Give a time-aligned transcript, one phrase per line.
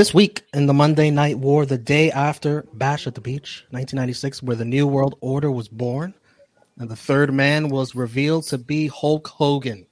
[0.00, 4.42] This week in the Monday Night War, the day after Bash at the Beach, 1996,
[4.42, 6.14] where the New World Order was born,
[6.78, 9.86] and the third man was revealed to be Hulk Hogan,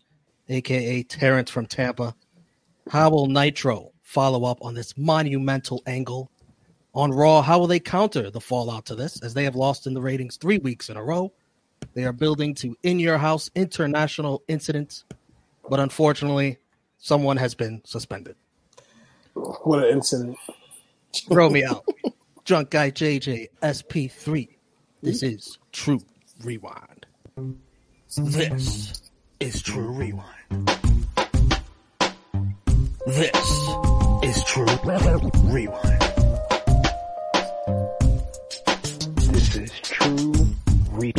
[0.49, 2.15] aka Terrence from Tampa.
[2.91, 6.31] How will Nitro follow up on this monumental angle?
[6.95, 9.93] On Raw, how will they counter the fallout to this, as they have lost in
[9.93, 11.35] the ratings three weeks in a row?
[11.93, 15.05] They are building to In Your House international incidents,
[15.69, 16.57] but unfortunately,
[16.97, 18.37] someone has been suspended.
[19.65, 20.37] What an incident.
[21.29, 21.85] Throw me out.
[22.45, 24.49] Drunk guy JJ SP3.
[25.03, 26.01] This is Tru
[26.43, 27.07] Rewind.
[28.17, 29.01] This
[29.41, 30.71] is Tru Rewind.
[33.07, 33.31] This
[34.23, 34.67] is Tru
[35.45, 36.03] Rewind.
[39.33, 40.33] This is true
[40.93, 41.13] re-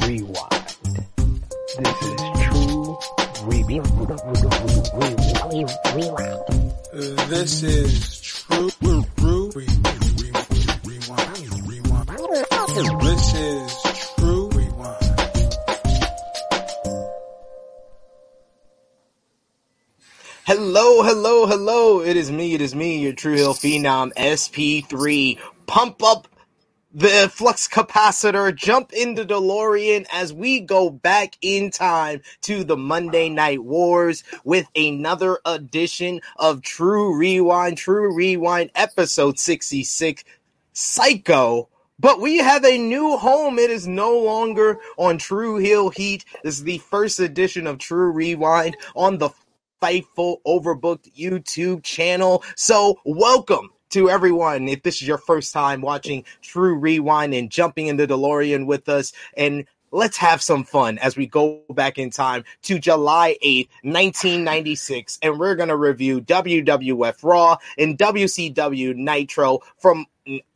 [0.00, 0.76] rewind.
[1.78, 2.98] This is true
[3.44, 5.21] re- rewind.
[5.52, 5.68] This
[7.62, 10.32] is true, true, re, re,
[10.82, 12.08] rewind, rewind.
[13.02, 13.82] This is
[14.16, 15.04] true rewind.
[20.46, 22.00] Hello, hello, hello.
[22.00, 25.38] It is me, it is me, your True Hill Phenom SP3.
[25.66, 26.28] Pump up
[26.94, 33.30] the flux capacitor, jump into DeLorean as we go back in time to the Monday
[33.30, 40.22] Night Wars with another edition of Tru Rewind, Tru Rewind, episode 66,
[40.74, 41.68] Psycho.
[41.98, 43.58] But we have a new home.
[43.58, 46.24] It is no longer on True Hill Heat.
[46.42, 49.30] This is the first edition of Tru Rewind on the
[49.80, 52.44] Fightful Overbooked YouTube channel.
[52.56, 54.68] So, welcome to everyone.
[54.68, 59.12] If this is your first time watching Tru Rewind and jumping into DeLorean with us,
[59.36, 65.18] and let's have some fun as we go back in time to July 8th, 1996,
[65.22, 70.06] and we're going to review WWF Raw and WCW Nitro from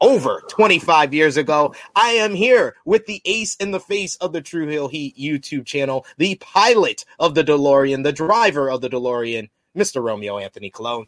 [0.00, 1.74] over 25 years ago.
[1.94, 5.66] I am here with the ace in the face of the True Hill Heat YouTube
[5.66, 10.03] channel, the pilot of the DeLorean, the driver of the DeLorean, Mr.
[10.03, 11.06] Romeo Anthony Cologne.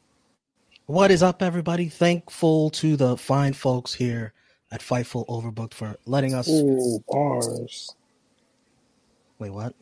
[0.88, 1.90] What is up, everybody?
[1.90, 4.32] Thankful to the fine folks here
[4.72, 6.48] at Fightful Overbooked for letting us.
[6.48, 7.94] Ooh, bars.
[9.38, 9.74] Wait, what?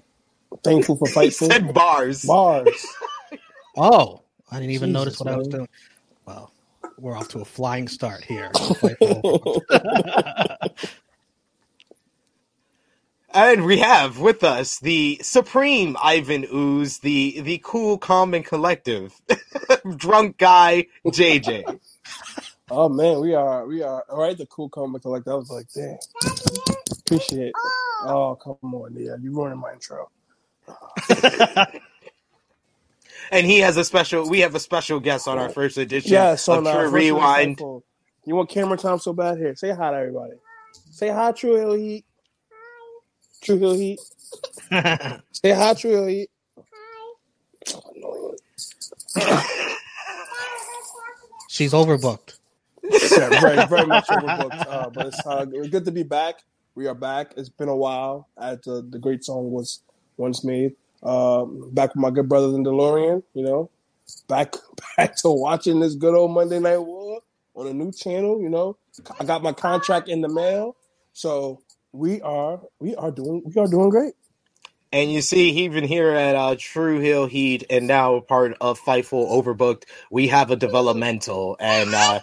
[0.64, 1.46] Thankful for He Fightful.
[1.46, 2.24] said bars.
[2.24, 2.86] Bars.
[3.76, 5.68] Oh, I didn't even notice Jesus, what I was doing.
[6.26, 6.52] Well,
[6.98, 8.50] we're off to a flying start here.
[13.36, 13.56] on Fightful Overbooked.
[13.56, 19.20] And we have with us the supreme Ivan Ooze, the the cool, calm, and collective
[19.96, 21.80] drunk guy JJ.
[22.70, 24.36] Oh man, we are we are all right.
[24.38, 25.32] The cool comic collective.
[25.32, 25.98] I was like, damn,
[27.00, 27.48] appreciate.
[27.48, 27.54] It.
[27.56, 30.10] Oh, oh come on, yeah, you ruining my intro.
[33.30, 34.28] And he has a special.
[34.28, 37.58] We have a special guest on our first edition Yeah, so of Tru Rewind.
[37.58, 37.82] Fightful.
[38.24, 39.38] You want camera time so bad?
[39.38, 40.34] Here, say hi to everybody.
[40.90, 42.04] Say hi, True Hill Heat.
[43.46, 44.00] True Hill Heat.
[45.32, 46.30] Say hi, True Hill Heat.
[49.14, 49.66] Hi.
[51.48, 52.38] She's overbooked.
[52.82, 54.66] yeah, very, very much overbooked.
[54.66, 56.40] Uh, but it's uh, good to be back.
[56.74, 57.34] We are back.
[57.36, 58.28] It's been a while.
[58.36, 59.80] As uh, the great song was
[60.16, 60.74] once made.
[61.04, 63.22] Um, back with my good brothers in DeLorean.
[63.34, 63.70] You know,
[64.26, 64.56] back
[64.96, 67.20] back to watching this good old Monday Night War
[67.54, 68.42] on a new channel.
[68.42, 68.76] You know,
[69.20, 70.74] I got my contract in the mail,
[71.12, 71.60] so
[71.96, 74.14] we are we are doing we are doing great.
[74.92, 79.28] And you see, even here at uh, True Hill Heat, and now part of Fightful
[79.30, 82.20] Overbooked, we have a developmental, and uh,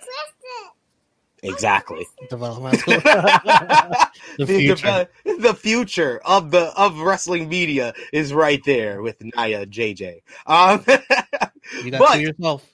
[1.44, 2.08] Exactly.
[2.30, 3.02] Developmental.
[4.38, 5.04] the the, future.
[5.26, 10.22] the- the future of the of wrestling media is right there with Naya JJ.
[10.46, 10.84] Um,
[11.80, 12.68] You got but to yourself.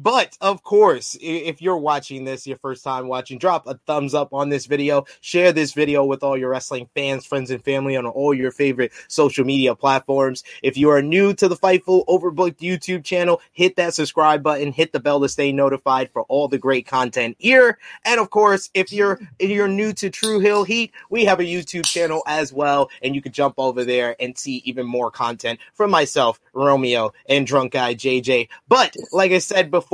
[0.00, 4.32] But of course, if you're watching this your first time watching, drop a thumbs up
[4.32, 5.04] on this video.
[5.22, 8.92] Share this video with all your wrestling fans, friends, and family on all your favorite
[9.08, 10.44] social media platforms.
[10.62, 14.92] If you are new to the Fightful Overbooked YouTube channel, hit that subscribe button, hit
[14.92, 17.76] the bell to stay notified for all the great content here.
[18.04, 21.44] And of course, if you're if you're new to True Hill Heat, we have a
[21.44, 25.58] YouTube channel as well, and you can jump over there and see even more content
[25.74, 28.48] from myself, Romeo, and Drunk Guy JJ.
[28.68, 29.87] But like I said before,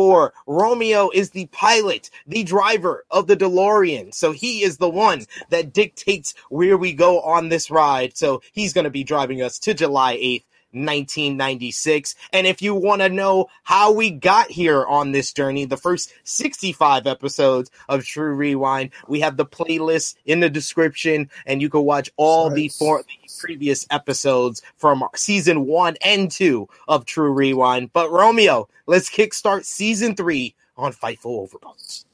[0.46, 4.12] Romeo is the pilot, the driver of the DeLorean.
[4.14, 8.17] So he is the one that dictates where we go on this ride.
[8.17, 10.44] So he's going to be driving us to July 8th.
[10.75, 12.15] 1996.
[12.32, 16.12] And if you want to know how we got here on this journey, the first
[16.25, 21.85] 65 episodes of Tru Rewind, we have the playlist in the description, and you can
[21.85, 27.93] watch all the four the previous episodes from season one and two of Tru Rewind.
[27.93, 32.05] But Romeo, let's kickstart season three on Fightful Overbooked.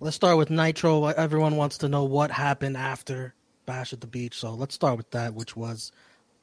[0.00, 1.06] Let's start with Nitro.
[1.06, 3.34] Everyone wants to know what happened after
[3.64, 4.38] Bash at the Beach.
[4.38, 5.92] So let's start with that, which was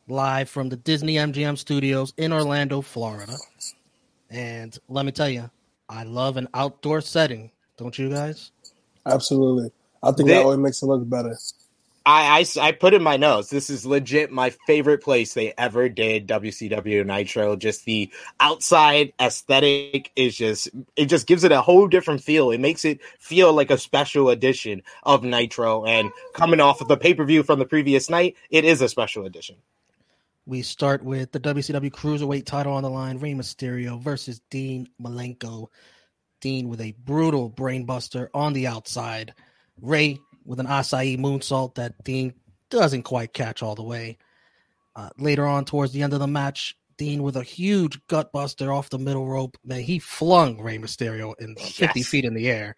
[0.08, 3.36] live from the Disney MGM studios in Orlando, Florida.
[4.30, 5.50] And let me tell you,
[5.90, 7.52] I love an outdoor setting.
[7.78, 8.52] Don't you guys?
[9.06, 9.72] Absolutely.
[10.04, 11.38] I think They- that always makes it look better.
[12.04, 13.52] I I put in my notes.
[13.52, 17.56] This is legit my favorite place they ever did WCW Nitro.
[17.56, 18.10] Just the
[18.40, 22.50] outside aesthetic is just it just gives it a whole different feel.
[22.50, 25.86] It makes it feel like a special edition of Nitro.
[25.86, 28.90] And coming off of the pay per view from the previous night, it is a
[28.90, 29.58] special edition.
[30.46, 35.68] We start with the WCW Cruiserweight title on the line Rey Mysterio versus Dean Malenko.
[36.40, 39.34] Dean with a brutal brainbuster on the outside.
[39.80, 42.34] Rey with an Asai moonsault that Dean
[42.70, 44.18] doesn't quite catch all the way.
[44.96, 48.90] Uh, later on, towards the end of the match, Dean with a huge gutbuster off
[48.90, 49.58] the middle rope.
[49.64, 52.76] Man, he flung Rey Mysterio in 50 feet in the air.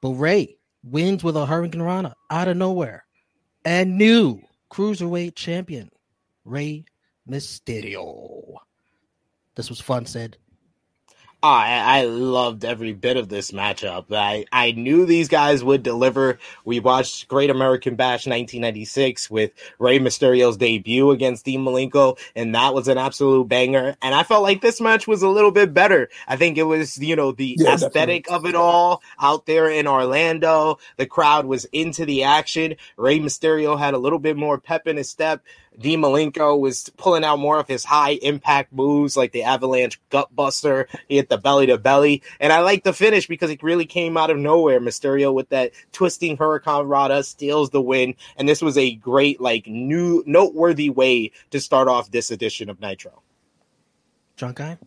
[0.00, 3.04] But Rey wins with a hurricanrana out of nowhere.
[3.64, 4.40] And new
[4.70, 5.90] Cruiserweight champion,
[6.44, 6.84] Rey
[7.28, 8.56] Mysterio.
[9.54, 10.38] This was fun, Sid.
[11.44, 14.06] Ah, I, I loved every bit of this matchup.
[14.12, 16.38] I, I knew these guys would deliver.
[16.64, 19.50] We watched Great American Bash 1996 with
[19.80, 23.96] Rey Mysterio's debut against Dean Malenko, and that was an absolute banger.
[24.02, 26.10] And I felt like this match was a little bit better.
[26.28, 29.88] I think it was, you know, the Yeah, aesthetic of it all out there in
[29.88, 30.78] Orlando.
[30.96, 32.76] The crowd was into the action.
[32.96, 35.42] Rey Mysterio had a little bit more pep in his step.
[35.78, 40.34] Dean Malenko was pulling out more of his high impact moves like the avalanche gut
[40.34, 40.88] buster.
[41.08, 42.22] He hit the belly to belly.
[42.40, 44.80] And I like the finish because it really came out of nowhere.
[44.80, 48.14] Mysterio with that twisting hurricanrana steals the win.
[48.36, 52.80] And this was a great, like, new, noteworthy way to start off this edition of
[52.80, 53.22] Nitro.
[54.36, 54.78] Drunk guy?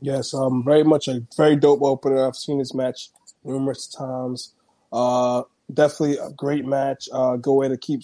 [0.00, 2.26] Yes, um, very much a very dope opener.
[2.26, 3.10] I've seen this match
[3.44, 4.54] numerous times.
[4.92, 5.42] Uh,
[5.72, 7.08] definitely a great match.
[7.12, 8.02] Uh, good way to keep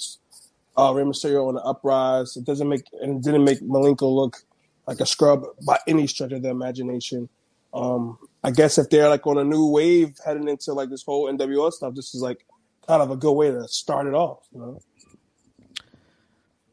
[0.76, 2.36] uh, Rey Mysterio on the uprise.
[2.36, 4.38] It doesn't make and didn't make Malenko look
[4.86, 7.28] like a scrub by any stretch of the imagination.
[7.72, 11.32] Um, I guess if they're like on a new wave heading into like this whole
[11.32, 12.44] NWO stuff, this is like
[12.86, 14.46] kind of a good way to start it off.
[14.52, 14.80] You know?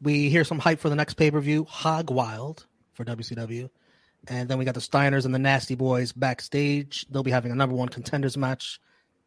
[0.00, 3.70] We hear some hype for the next pay per view, Hog Wild for WCW.
[4.28, 7.06] And then we got the Steiners and the Nasty Boys backstage.
[7.10, 8.80] They'll be having a number one contenders match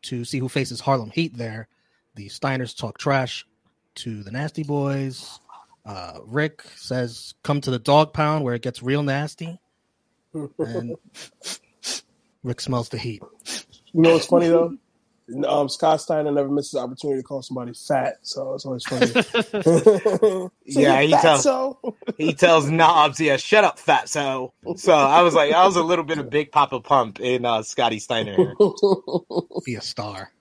[0.03, 1.67] to see who faces Harlem Heat there.
[2.15, 3.45] The Steiners talk trash
[3.95, 5.39] to the Nasty Boys.
[5.85, 9.59] Uh, Rick says, Come to the dog pound where it gets real nasty.
[10.33, 10.95] And
[12.43, 13.21] Rick smells the heat.
[13.93, 14.75] You know what's funny though?
[15.47, 19.11] Um, Scott Steiner never misses the opportunity to call somebody fat, so it's always funny.
[20.67, 21.79] Yeah, he tells- so.
[22.17, 24.51] He tells Knobs, yeah, shut up, fatso.
[24.63, 27.43] So So I was like, I was a little bit of Big Papa Pump in
[27.45, 28.53] uh, Scotty Steiner.
[29.65, 30.31] Be a star.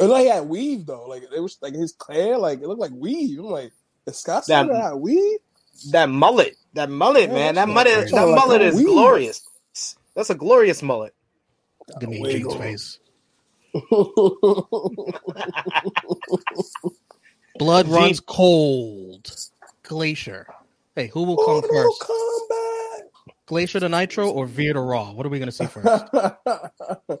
[0.00, 2.80] And like he had weave though, like it was like his hair, like it looked
[2.80, 3.38] like weave.
[3.38, 3.72] I'm like,
[4.06, 5.38] is Scott Steiner That- had weave?
[5.90, 8.86] That mullet, that mullet, Yeah, man, that mullet, that Like mullet is weave.
[8.86, 9.42] glorious.
[10.14, 11.14] That's a glorious mullet.
[12.00, 12.56] Give me wiggle.
[12.58, 12.98] Gene's
[13.74, 13.74] face.
[17.58, 19.34] Blood Gene- runs cold.
[19.82, 20.46] Glacier.
[20.94, 22.00] Hey, who will come Oh, first?
[22.06, 22.16] come
[23.46, 25.12] Glacier to Nitro or Veer to Raw?
[25.12, 25.86] What are we going to see first?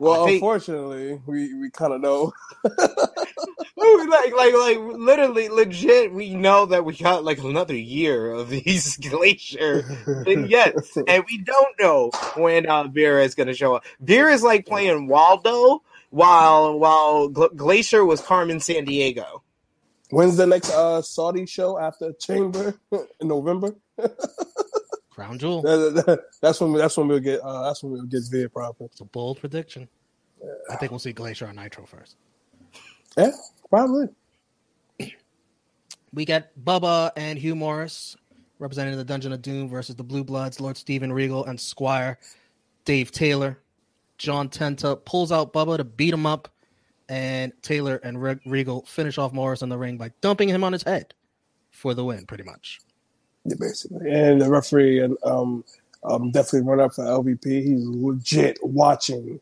[0.00, 2.32] well, think- unfortunately, we, we kind of know.
[2.64, 6.12] like, like, like, literally, legit.
[6.12, 9.82] We know that we got like another year of these glacier
[10.24, 13.84] vignettes, and we don't know when uh, Veer is going to show up.
[14.00, 19.42] Veer is like playing Waldo while while Gla- Glacier was Carmen Sandiego.
[20.10, 22.74] When's the next uh, Saudi show after Chamber
[23.20, 23.74] in November?
[25.16, 25.62] Crown Jewel.
[25.62, 28.86] That- that- that's when that's when we'll get uh, that's when we'll get Veer probably.
[28.86, 29.88] It's a bold prediction.
[30.70, 32.16] I think we'll see Glacier on Nitro first.
[33.16, 33.30] Yeah,
[33.70, 34.08] probably.
[36.12, 38.14] We got Bubba and Hugh Morris
[38.58, 42.18] representing the Dungeon of Doom versus the Blue Bloods, Lord Stephen Regal and Squire
[42.84, 43.58] Dave Taylor.
[44.18, 46.48] John Tenta pulls out Bubba to beat him up,
[47.08, 50.72] and Taylor and Re- Regal finish off Morris in the ring by dumping him on
[50.72, 51.12] his head
[51.70, 52.80] for the win, pretty much.
[53.46, 54.10] Yeah, basically.
[54.10, 55.64] And the referee and um,
[56.04, 57.44] um definitely run up for LVP.
[57.62, 59.40] He's legit watching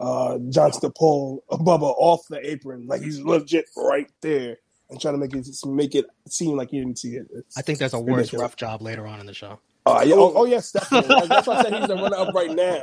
[0.00, 2.86] uh to pull Bubba off the apron.
[2.86, 4.58] Like he's legit right there
[4.90, 7.26] and trying to make it make it seem like he didn't see it.
[7.32, 9.58] It's, I think that's a worse rough job later on in the show.
[9.86, 11.26] Uh, yeah, oh, oh yes, definitely.
[11.28, 12.82] That's why I said he's a runner up right now.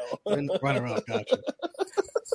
[0.62, 1.40] Runner up, gotcha.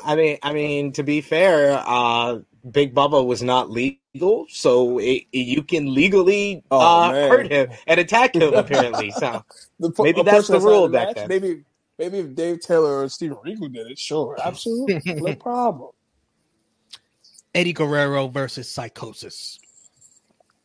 [0.04, 5.24] I mean, I mean, to be fair, uh, Big Bubba was not legal, so it,
[5.32, 8.54] you can legally Oh, uh, hurt him and attack him.
[8.54, 9.44] Apparently, so
[9.78, 11.28] The, Maybe that's the rule back match, then.
[11.28, 11.64] Maybe
[11.98, 15.90] maybe if Dave Taylor or Steven Regal did it, sure, absolutely, no problem.
[17.54, 19.58] Eddie Guerrero versus Psychosis.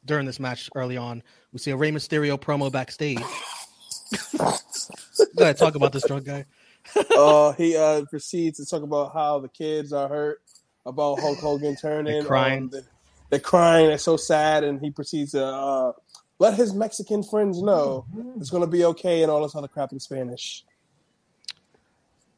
[0.06, 1.22] During this match early on,
[1.54, 3.20] we see a Rey Mysterio promo backstage.
[4.38, 6.46] Go ahead, talk about this drug guy.
[7.18, 10.42] uh, he uh, proceeds to talk about how the kids are hurt
[10.86, 12.14] about Hulk Hogan turning.
[12.14, 12.64] They're crying.
[12.64, 12.80] Um, they-
[13.30, 13.88] they're crying.
[13.88, 15.94] They're so sad, and he proceeds to uh,
[16.40, 18.06] let his Mexican friends know
[18.38, 20.66] it's going to be okay and all this other crap in Spanish.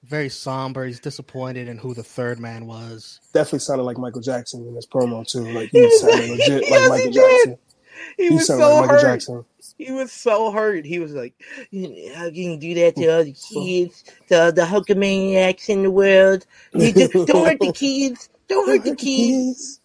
[0.03, 0.85] Very somber.
[0.85, 3.21] He's disappointed in who the third man was.
[3.33, 5.45] Definitely sounded like Michael Jackson in his promo too.
[5.51, 7.11] Like he sounded legit like Michael.
[7.11, 7.57] Jackson.
[8.17, 9.01] he He was so like hurt.
[9.01, 9.45] Jackson.
[9.77, 10.85] He was so hurt.
[10.85, 11.33] He was like,
[11.71, 14.03] "How can you do that to other kids?
[14.27, 16.45] The the Hulkamaniacs in the world?
[16.73, 18.29] You just don't hurt the kids.
[18.47, 19.79] Don't hurt the kids."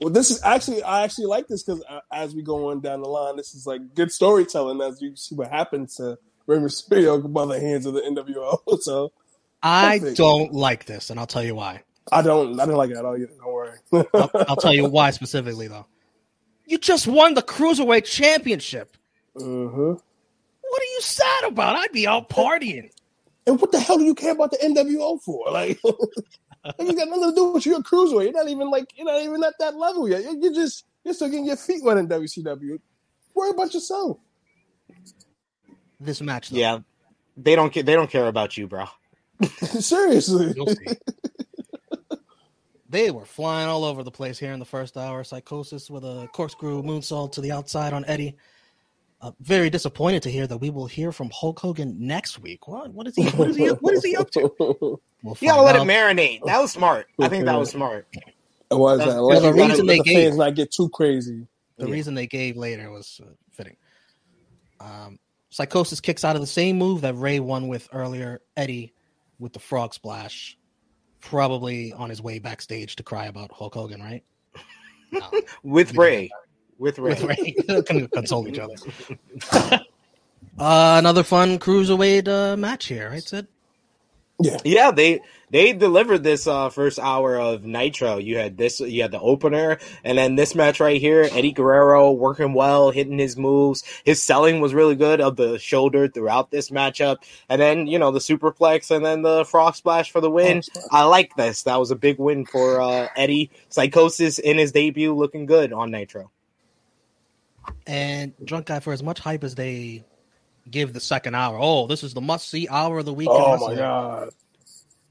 [0.00, 3.02] Well, this is actually I actually like this because uh, as we go on down
[3.02, 7.32] the line, this is like good storytelling as you see what happens to Rey Mysterio
[7.32, 8.58] by the hands of the NWO.
[8.82, 9.12] So
[9.62, 10.16] I Perfect.
[10.16, 11.82] don't like this, and I'll tell you why.
[12.10, 13.16] I don't I don't like it at all.
[13.16, 13.30] Either.
[13.38, 13.78] Don't worry.
[13.92, 15.86] I'll, I'll tell you why specifically, though.
[16.72, 18.96] You just won the Cruiserweight Championship.
[19.36, 21.76] hmm What are you sad about?
[21.76, 22.90] I'd be out partying.
[23.46, 25.50] And what the hell do you care about the NWO for?
[25.50, 25.78] Like,
[26.88, 28.22] you got nothing to do with your cruiserweight.
[28.24, 30.22] You're not even like you're not even at that level yet.
[30.22, 32.78] You're, you're just you're still getting your feet wet in WCW.
[33.34, 34.16] Worry about yourself.
[36.00, 36.78] This match, though, Yeah,
[37.36, 37.82] they don't care.
[37.82, 38.86] They don't care about you, bro.
[39.42, 40.54] Seriously.
[42.92, 43.04] You'll see.
[43.06, 45.24] they were flying all over the place here in the first hour.
[45.24, 48.36] Psychosis with a corkscrew moonsault to the outside on Eddie.
[49.20, 52.66] Uh, very disappointed to hear that we will hear from Hulk Hogan next week.
[52.66, 52.92] What?
[52.92, 53.24] What is he?
[53.30, 53.68] What is he?
[53.68, 54.50] What is he up to?
[55.24, 56.40] We'll You gotta find let it marinate.
[56.46, 57.06] That was smart.
[57.20, 58.08] I think that was smart.
[58.70, 59.22] Why was That's- that?
[59.22, 61.46] Let, the reason they the gave- fans not get too crazy.
[61.76, 61.92] The Yeah.
[61.92, 63.76] reason they gave later was uh, fitting.
[64.80, 65.20] Um,
[65.50, 68.94] Psychosis kicks out of the same move that Rey won with earlier, Eddie,
[69.38, 70.58] with the frog splash,
[71.22, 74.22] probably on his way backstage to cry about Hulk Hogan, right?
[75.10, 75.20] No,
[75.62, 76.30] With Rey.
[76.78, 77.10] With Rey.
[77.10, 78.74] with Rey, can console each other.
[79.52, 79.78] uh,
[80.58, 83.46] another fun cruiserweight uh, match here, right, Sid?
[84.42, 84.58] Yeah.
[84.64, 85.20] Yeah, they
[85.50, 88.16] they delivered this uh, first hour of Nitro.
[88.16, 91.28] You had this, you had the opener, and then this match right here.
[91.30, 93.84] Eddie Guerrero working well, hitting his moves.
[94.04, 97.18] His selling was really good of the shoulder throughout this matchup,
[97.48, 100.62] and then you know the superplex, and then the frog splash for the win.
[100.90, 101.64] I like this.
[101.64, 103.50] That was a big win for uh, Eddie.
[103.68, 106.30] Psychosis in his debut, looking good on Nitro.
[107.86, 110.04] And Drunk Guy, for as much hype as they
[110.70, 113.28] give the second hour, oh, this is the must see hour of the week.
[113.30, 114.30] Oh my god.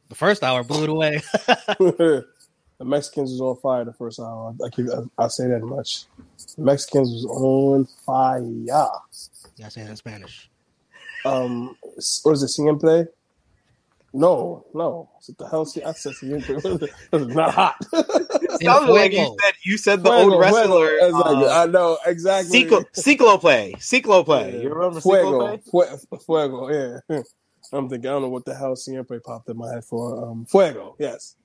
[0.10, 1.22] The first hour blew it away.
[1.80, 2.26] the
[2.82, 4.54] Mexicans was on fire the first hour.
[4.64, 6.06] I keep I, I say that much.
[6.58, 8.42] The Mexicans was on fire.
[8.44, 8.88] yeah,
[9.66, 10.50] I say that in Spanish.
[11.24, 11.78] Um,
[12.24, 12.50] what is it?
[12.50, 13.08] Siempre?
[14.14, 15.10] No, no.
[15.26, 15.62] What the hell?
[15.86, 16.56] I said siempre.
[16.56, 17.76] This is not hot.
[17.94, 20.88] In Sounded like you said you said the Fuego, old wrestler.
[20.88, 21.06] Fuego.
[21.08, 21.46] Exactly.
[21.46, 22.64] uh, I know exactly.
[22.66, 23.74] Ciclo, Ciclo play.
[23.78, 24.56] Ciclo play.
[24.56, 24.62] Yeah.
[24.64, 25.58] You remember Fuego.
[25.58, 26.20] Ciclo play?
[26.26, 27.00] Fuego.
[27.10, 27.22] Yeah.
[27.74, 28.10] I'm thinking.
[28.10, 30.26] I don't know what the hell siempre popped in my head for.
[30.26, 30.96] Um, Fuego.
[31.00, 31.38] Yes.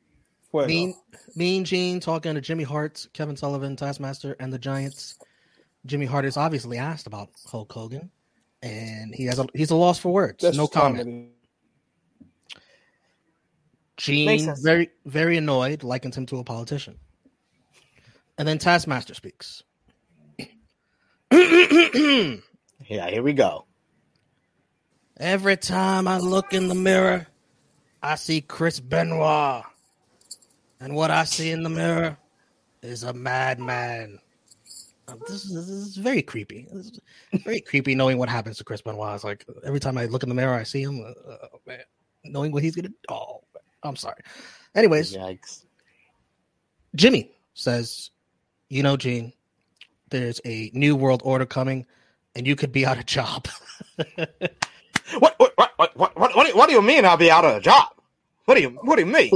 [0.50, 0.66] Fuego.
[0.66, 0.94] Mean
[1.36, 5.18] Mean Gene talking to Jimmy Hart, Kevin Sullivan, Taskmaster, and the Giants.
[5.86, 8.10] Jimmy Hart is obviously asked about Hulk Hogan,
[8.62, 10.42] and he has a he's a loss for words.
[10.42, 11.04] That's no comment.
[11.04, 11.28] comedy.
[13.96, 16.98] Gene very very annoyed, likens him to a politician.
[18.38, 19.62] And then Taskmaster speaks.
[22.88, 23.64] Yeah, here we go.
[25.18, 27.26] Every time I look in the mirror,
[28.02, 29.64] I see Chris Benoit.
[30.78, 32.16] and what I see in the mirror
[32.82, 34.20] is a madman.
[35.08, 36.68] Um, This is, this is very creepy.
[36.70, 37.00] Is
[37.44, 39.14] very creepy knowing what happens to Chris Benoit.
[39.16, 41.00] It's like every time I look in the mirror, I see him.
[41.00, 41.80] Uh, uh, man,
[42.24, 42.90] knowing what he's gonna.
[43.08, 43.42] Oh,
[43.86, 44.22] I'm sorry.
[44.74, 45.64] Anyways, Yikes.
[46.94, 48.10] Jimmy says,
[48.68, 49.32] "You know, Gene,
[50.10, 51.86] there's a new world order coming,
[52.34, 53.48] and you could be out of job."
[55.18, 57.60] What what what what what what, what, do, you mean I'll be out of a
[57.60, 57.88] job?
[58.44, 59.30] What do you what do you mean?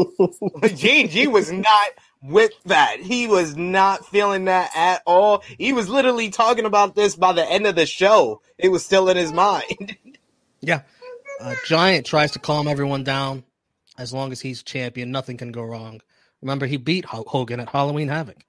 [0.76, 1.88] Gene G was not
[2.22, 2.98] with that.
[3.00, 5.42] He was not feeling that at all.
[5.58, 8.42] He was literally talking about this by the end of the show.
[8.58, 9.96] It was still in his mind.
[10.62, 10.82] Yeah.
[11.40, 13.44] Uh, Giant tries to calm everyone down.
[14.00, 16.00] As long as he's champion, nothing can go wrong.
[16.40, 18.46] Remember, he beat Ho- Hogan at Halloween Havoc.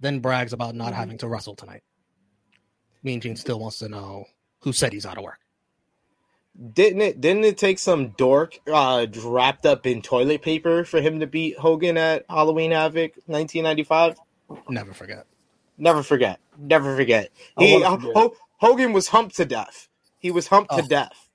[0.00, 1.82] Then brags about not having to wrestle tonight.
[3.02, 4.24] Mean Gene still wants to know
[4.60, 5.38] who said he's out of work.
[6.72, 11.20] didn't it didn't it take some dork uh wrapped up in toilet paper for him
[11.20, 14.16] to beat Hogan at Halloween Havoc 1995?
[14.70, 15.26] Never forget.
[15.76, 16.40] Never forget.
[16.58, 17.30] Never forget.
[17.58, 18.16] He, uh, forget.
[18.16, 19.88] Ho- Hogan was humped to death.
[20.18, 20.80] He was humped Oh.
[20.80, 21.25] to death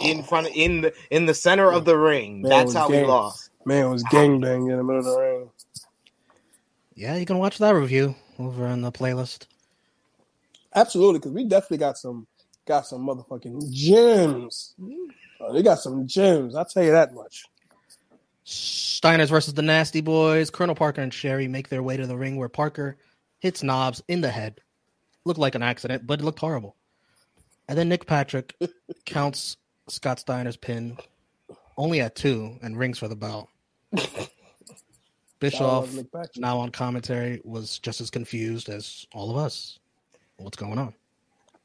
[0.00, 2.42] in front of, in the in the center of the ring.
[2.42, 3.50] Man, That's how he gang- lost.
[3.64, 5.50] Man was gangbang in the middle of the ring.
[6.94, 9.46] Yeah, you can watch that review over in the playlist.
[10.74, 12.26] Absolutely, because we definitely got some
[12.66, 14.74] got some motherfucking gems.
[15.40, 16.54] Uh, they got some gems.
[16.54, 17.44] I'll tell you that much.
[18.44, 20.50] Steiners versus the Nasty Boys.
[20.50, 22.96] Colonel Parker and Sherri make their way to the ring where Parker
[23.40, 24.60] hits Knobs in the head.
[25.24, 26.76] Looked like an accident, but it looked horrible.
[27.68, 28.56] And then Nick Patrick
[29.06, 29.56] counts
[29.88, 30.96] Scott Steiner's pin
[31.76, 33.48] only at two and rings for the belt.
[35.40, 36.36] Bischoff, Shout out to Nick Patrick.
[36.36, 39.78] now on commentary, was just as confused as all of us.
[40.36, 40.94] What's going on?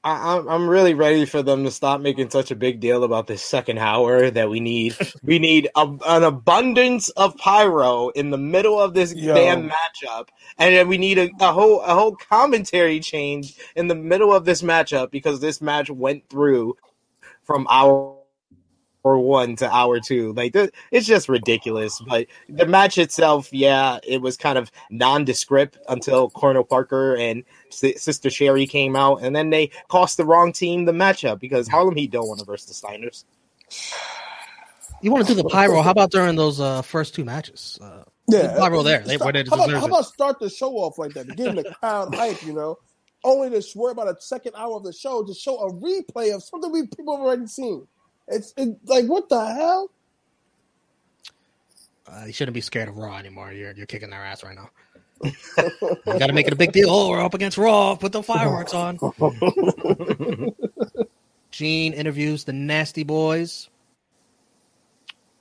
[0.04, 3.28] I, I'm I'm really ready for them to stop making such a big deal about
[3.28, 4.96] this second hour that we need.
[5.24, 9.34] we need a, an abundance of pyro in the middle of this Yo.
[9.34, 13.96] damn matchup, and then we need a, a whole a whole commentary change in the
[13.96, 16.78] middle of this matchup because this match went through
[17.48, 18.14] from hour
[19.04, 20.34] one to hour two.
[20.34, 22.00] Like th- it's just ridiculous.
[22.08, 28.02] But the match itself, yeah, it was kind of nondescript until Colonel Parker and S-
[28.04, 31.96] Sister Sherri came out, and then they cost the wrong team the matchup because Harlem
[31.96, 33.24] Heat don't want to verse the Steiners.
[35.02, 35.82] You want to do the pyro?
[35.82, 37.80] How about during those uh, first two matches?
[37.82, 39.00] Uh, Yeah, Pyro there.
[39.00, 41.56] They- where they how, about, how about start the show off like that to give
[41.56, 42.44] the crowd hype?
[42.44, 42.78] You know,
[43.24, 46.44] only to swear about a second hour of the show to show a replay of
[46.44, 47.88] something we people have already seen.
[48.28, 49.92] It's it, like what the hell?
[52.08, 53.52] Uh, you shouldn't be scared of Raw anymore.
[53.52, 54.70] You're you're kicking their ass right now.
[55.24, 56.90] you got to make it a big deal.
[56.90, 57.96] Oh, we're up against Raw.
[57.96, 59.00] Put the fireworks on.
[61.52, 63.70] Gene interviews the Nasty Boys.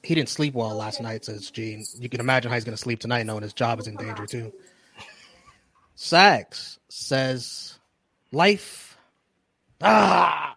[0.03, 1.85] He didn't sleep well last night, says Gene.
[1.99, 4.25] You can imagine how he's going to sleep tonight, knowing his job is in danger
[4.25, 4.53] too.
[5.95, 7.79] Sags says,
[8.33, 8.97] "Life,
[9.83, 10.57] ah,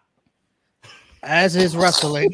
[1.22, 2.32] as is wrestling,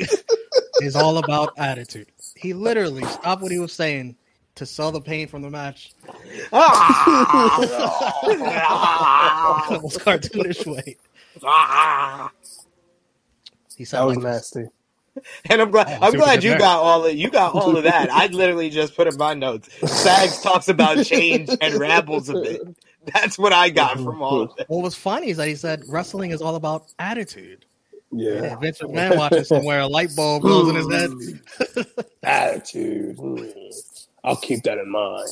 [0.81, 4.17] is all about attitude." He literally stopped what he was saying
[4.57, 5.93] to sell the pain from the match,
[6.53, 7.59] Ah!
[9.71, 10.97] almost cartoonish way.
[11.45, 12.31] Ah!
[13.77, 14.67] He said, That was like, nasty.
[15.49, 15.99] And I'm glad.
[16.03, 16.59] I'm glad you you there.
[16.59, 18.11] got all of you got all of that.
[18.13, 19.69] I literally just put in my notes.
[19.91, 22.61] Sags talks about change and rambles a bit.
[23.15, 24.67] That's what I got from all of it.
[24.69, 27.65] What was funny is that he said wrestling is all about attitude.
[28.13, 31.87] Yeah, Yeah, Vince McMahon watching somewhere, a light bulb goes in his head.
[32.23, 33.19] attitude.
[34.25, 35.29] I'll keep that in mind.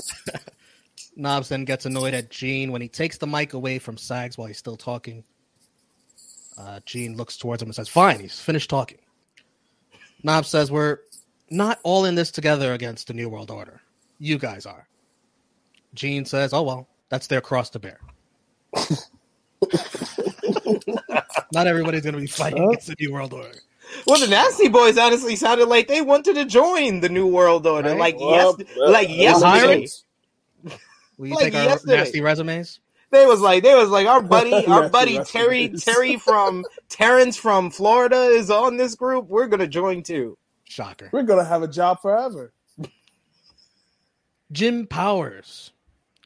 [1.16, 4.48] Knobs then gets annoyed at Gene when he takes the mic away from Sags while
[4.48, 5.24] he's still talking.
[6.58, 8.98] Uh, Gene looks towards him and says, Fine, he's finished talking.
[10.22, 10.98] Knobs says, We're
[11.50, 13.80] not all in this together against the New World Order.
[14.18, 14.86] You guys are.
[15.94, 18.00] Gene says, Oh, well, that's their cross to bear.
[21.52, 23.54] not everybody's going to be fighting against the New World Order.
[24.04, 27.90] Well, the Nasty Boys honestly sounded like they wanted to join the New World Order.
[27.90, 27.98] Right?
[28.00, 29.86] Like Well, yes, well, like well, yesterday.
[31.16, 31.96] Will you Like take our yesterday.
[31.98, 32.80] nasty resumes?
[33.12, 35.84] They was like, they was like, our buddy, our Yes, buddy yes, Terry, yes.
[35.84, 39.28] Terry from Terrence from Florida is on this group.
[39.28, 40.36] We're gonna join too.
[40.64, 41.10] Shocker.
[41.12, 42.52] We're gonna have a job forever.
[44.50, 45.70] Jim Powers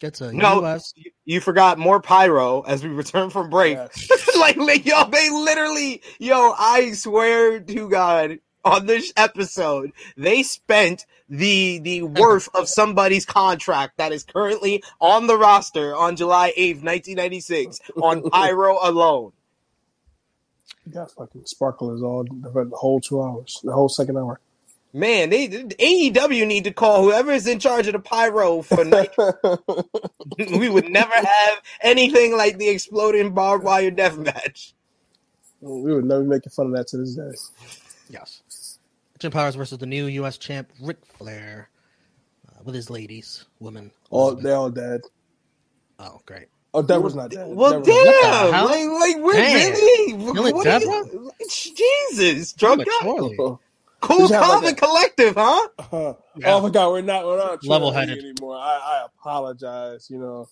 [0.00, 0.92] gets a No, U.S.
[0.96, 3.76] you, you forgot more pyro as we return from break.
[3.76, 4.36] Yes.
[4.38, 11.06] like, like, yo, they literally, yo, I swear to God, on this episode, they spent
[11.28, 16.82] the the worth of somebody's contract that is currently on the roster on July eighth,
[16.82, 19.32] nineteen ninety six, on pyro alone.
[20.86, 24.40] You got fucking sparklers all the whole two hours, the whole second hour.
[24.92, 29.10] Man, they AEW need to call whoever is in charge of the pyro for night.
[30.38, 34.74] we would never have anything like the exploding barbed wire death match.
[35.60, 37.30] we would never making fun of that to this day.
[38.08, 38.78] Yes.
[39.18, 40.38] Jim Powers versus the new U.S.
[40.38, 41.68] champ Ric Flair
[42.48, 43.90] uh, with his ladies, women.
[44.10, 44.44] All Elizabeth.
[44.44, 45.00] they all dead.
[45.98, 46.46] Oh, great.
[46.72, 47.48] Oh, that was not dead.
[47.48, 48.52] Well, Deborah was- damn!
[48.54, 48.64] hell?
[48.66, 49.72] Like, like, we're Damn.
[49.72, 50.32] really?
[50.34, 51.04] Killing What are Deborah?
[51.12, 51.32] you?
[51.50, 53.56] Jesus, drunk guy.
[54.00, 54.18] Prematurely.
[54.18, 55.68] Cool, Did calm, like, and collective, huh?
[55.78, 56.54] Uh, Yeah.
[56.54, 58.18] Oh my god, we're not we're not Level-headed.
[58.18, 58.56] anymore.
[58.56, 60.08] I, I apologize.
[60.10, 60.48] You know,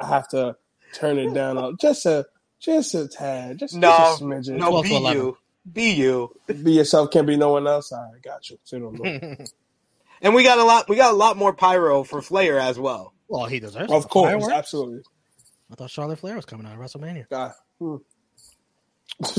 [0.00, 0.56] I have to
[0.94, 2.26] turn it down a, just a
[2.60, 4.56] just a tad, just, No, just a smidgen.
[4.58, 5.38] No, 12 be you,
[5.72, 6.30] be you.
[6.62, 7.92] Be yourself, can't be no one else.
[7.92, 8.58] I got you.
[8.64, 9.36] Say no more.
[10.22, 10.88] And we got a lot.
[10.88, 13.12] We got a lot more pyro for Flair as well.
[13.28, 14.52] well, he deserves of course, Fireworks?
[14.54, 15.02] absolutely.
[15.70, 17.28] I thought Charlotte Flair was coming out of WrestleMania.
[17.28, 17.52] God.
[17.80, 17.96] Hmm.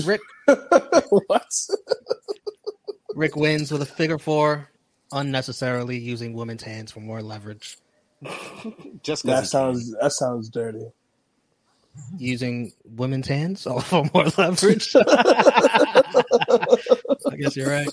[0.06, 0.22] Rick
[1.28, 1.52] what?
[3.18, 4.70] Ric wins with a figure four,
[5.12, 7.80] unnecessarily using women's hands for more leverage.
[9.02, 10.86] Just That sounds that sounds dirty.
[12.20, 14.96] Using women's hands for more leverage.
[14.96, 15.16] I
[17.40, 17.90] guess you're right.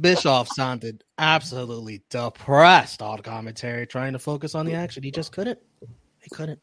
[0.00, 5.02] Bischoff sounded absolutely depressed on commentary, trying to focus on the action.
[5.02, 5.58] He just couldn't.
[6.20, 6.60] He couldn't.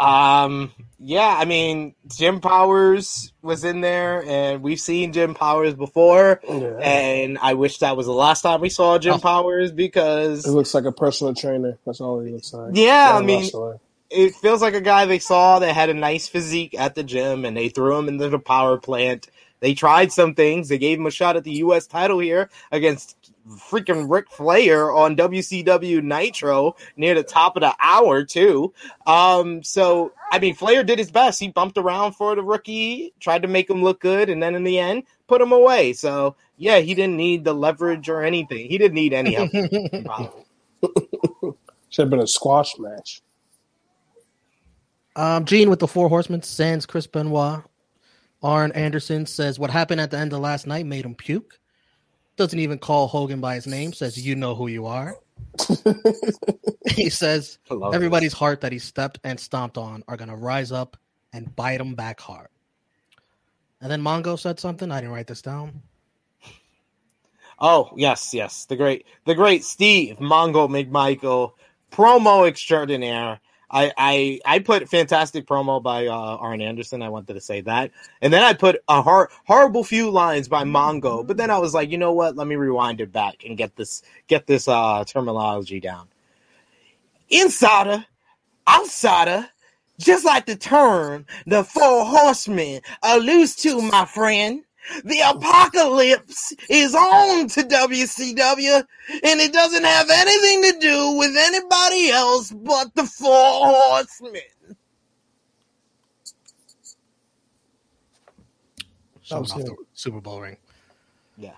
[0.00, 0.72] Um,
[1.06, 6.78] yeah, I mean, Jim Powers was in there, and we've seen Jim Powers before, Yeah.
[6.80, 9.18] and I wish that was the last time we saw Jim Oh.
[9.18, 11.78] Powers because He looks like a personal trainer.
[11.84, 12.70] That's all he looks like.
[12.74, 13.80] Yeah, I mean- wrestler.
[14.10, 17.44] it feels like a guy they saw that had a nice physique at the gym,
[17.44, 19.28] and they threw him into the power plant.
[19.60, 20.68] They tried some things.
[20.68, 21.86] They gave him a shot at the U.S.
[21.86, 23.16] title here against
[23.48, 28.72] freaking Ric Flair on WCW Nitro near the top of the hour too.
[29.06, 31.40] Um, so I mean, Flair did his best.
[31.40, 34.64] He bumped around for the rookie, tried to make him look good, and then in
[34.64, 35.92] the end, put him away.
[35.92, 38.68] So yeah, he didn't need the leverage or anything.
[38.68, 39.50] He didn't need any help.
[41.90, 43.22] Should have been a squash match.
[45.16, 47.62] Um, Gene with the Four Horsemen sends Chris Benoit.
[48.42, 51.58] Arn Anderson says what happened at the end of last night made him puke.
[52.36, 53.92] Doesn't even call Hogan by his name.
[53.92, 55.16] Says you know who you are.
[56.90, 60.72] he says I love everybody's heart that he stepped and stomped on are gonna rise
[60.72, 60.96] up
[61.32, 62.48] and bite him back hard.
[63.80, 64.90] And then Mongo said something.
[64.90, 65.82] I didn't write this down.
[67.58, 71.52] Oh yes, yes, the great, the great Steve Mongo McMichael,
[71.92, 73.40] promo extraordinaire.
[73.70, 77.02] I, I I put fantastic promo by uh, Arn Anderson.
[77.02, 77.90] I wanted to say that,
[78.22, 81.26] and then I put a hor- horrible few lines by Mongo.
[81.26, 82.36] But then I was like, you know what?
[82.36, 86.08] Let me rewind it back and get this get this uh, terminology down.
[87.30, 88.06] Insider,
[88.68, 89.48] outsider,
[89.98, 94.64] just like the term the four horsemen alludes to, my friend.
[95.04, 98.84] The apocalypse is on to WCW,
[99.24, 104.40] and it doesn't have anything to do with anybody else but the Four Horsemen.
[109.22, 110.56] Showing was off the Super Bowl ring.
[111.38, 111.52] Yeah.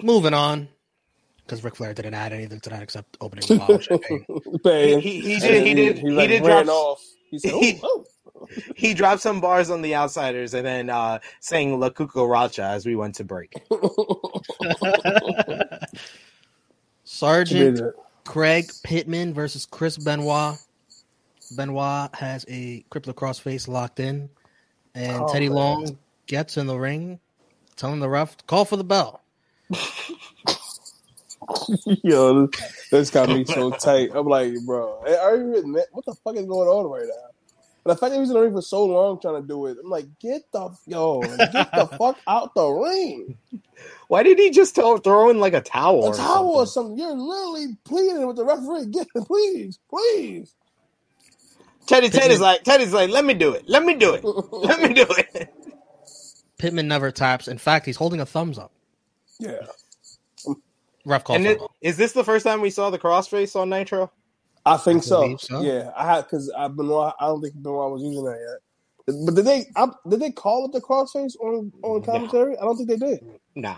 [0.00, 0.68] Moving on,
[1.44, 4.24] because Ric Flair didn't add anything to that except opening the bottle of champagne.
[4.62, 5.00] Bang.
[5.00, 7.02] He- he did- he did- He, he like did drop- off.
[7.30, 8.04] He said, he- "Oh,
[8.76, 12.96] He dropped some bars on the outsiders and then uh, sang La Cucaracha as we
[12.96, 13.54] went to break.
[13.70, 14.40] oh."
[17.04, 17.80] Sergeant
[18.24, 20.56] Craig Pittman versus Chris Benoit.
[21.56, 24.28] Benoit has a crippler cross face locked in,
[24.94, 25.56] and Oh, Teddy man.
[25.56, 27.18] Long gets in the ring,
[27.76, 29.22] telling the ref, "Call for the bell."
[32.02, 34.10] Yo, this, this got me so tight.
[34.14, 37.30] I'm like, bro, are you even, what the fuck is going on right now?
[37.84, 39.66] And the fact that he was in the ring for so long trying to do
[39.66, 41.20] it, I'm like, get the yo,
[41.52, 43.36] get the fuck out the ring.
[44.08, 46.04] Why did he just throw, throw in like a towel?
[46.04, 46.98] A or towel or something?
[46.98, 46.98] something.
[46.98, 48.86] You're literally pleading with the referee.
[48.86, 50.54] Get please, please.
[51.86, 53.64] Teddy Teddy's like Teddy's like, let me do it.
[53.66, 54.22] Let me do it.
[54.24, 55.54] Let me do it.
[56.58, 57.48] Pittman never taps.
[57.48, 58.72] In fact, he's holding a thumbs up.
[59.38, 59.66] Yeah.
[61.04, 61.36] Rough call.
[61.36, 61.74] And for it, the bell.
[61.80, 64.10] is this the first time we saw the crossface on Nitro?
[64.68, 65.22] I think I so.
[65.22, 65.60] believe so.
[65.62, 67.14] Yeah, I had because I Benoit.
[67.20, 69.16] I don't think Benoit was using that yet.
[69.26, 69.66] But did they?
[69.76, 72.56] I, did they call it the crossface on on commentary?
[72.58, 73.20] I don't think they did.
[73.54, 73.76] No.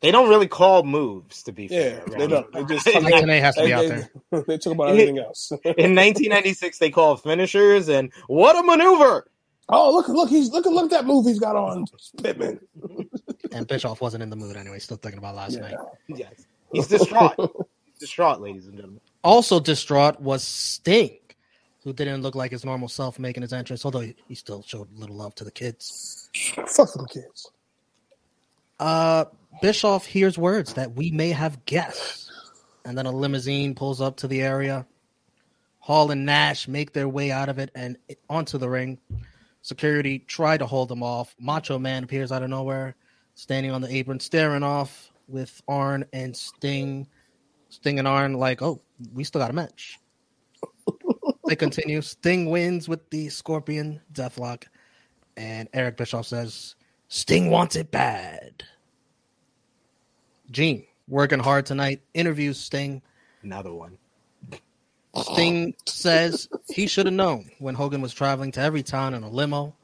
[0.00, 2.18] They don't really call moves, to be Yeah, fair.
[2.18, 2.52] they don't.
[2.52, 4.42] They just In Mike has to they, be out they, there.
[4.46, 5.50] they talk about everything else.
[5.64, 9.26] in 1996, they call finishers, and what a maneuver!
[9.70, 10.08] oh, look!
[10.08, 10.28] Look!
[10.28, 10.66] He's look!
[10.66, 11.86] Look at that move he's got on
[12.22, 12.60] Pittman.
[13.52, 14.78] And Bischoff wasn't in the mood anyway.
[14.78, 15.60] Still thinking about last Yeah.
[15.60, 15.76] night.
[16.08, 16.46] Yes.
[16.72, 17.34] He's distraught.
[17.86, 19.00] He's distraught, ladies and gentlemen.
[19.24, 21.18] Also distraught was Sting.
[21.82, 24.88] who didn't look like his normal self making his entrance, although he, he still showed
[24.94, 26.30] little love to the kids.
[26.68, 27.50] Fuck them kids.
[28.80, 29.26] Uh,
[29.62, 32.30] Bischoff hears words that we may have guessed,
[32.84, 34.86] and then a limousine pulls up to the area.
[35.80, 37.96] Hall and Nash make their way out of it and
[38.30, 38.98] onto the ring.
[39.62, 41.34] Security try to hold them off.
[41.38, 42.94] Macho Man appears out of nowhere,
[43.34, 47.06] standing on the apron, staring off with Arn and Sting.
[47.74, 48.80] Sting and Arn like, oh,
[49.12, 49.98] we still got a match.
[51.48, 52.00] they continue.
[52.02, 54.64] Sting wins with the Scorpion Deathlock,
[55.36, 56.76] and Eric Bischoff says,
[57.08, 58.62] Sting wants it bad.
[60.52, 63.02] Gene, working hard tonight, interviews Sting.
[63.42, 63.98] Another one.
[65.16, 69.28] Sting says he should have known when Hogan was traveling to every town in a
[69.28, 69.74] limo.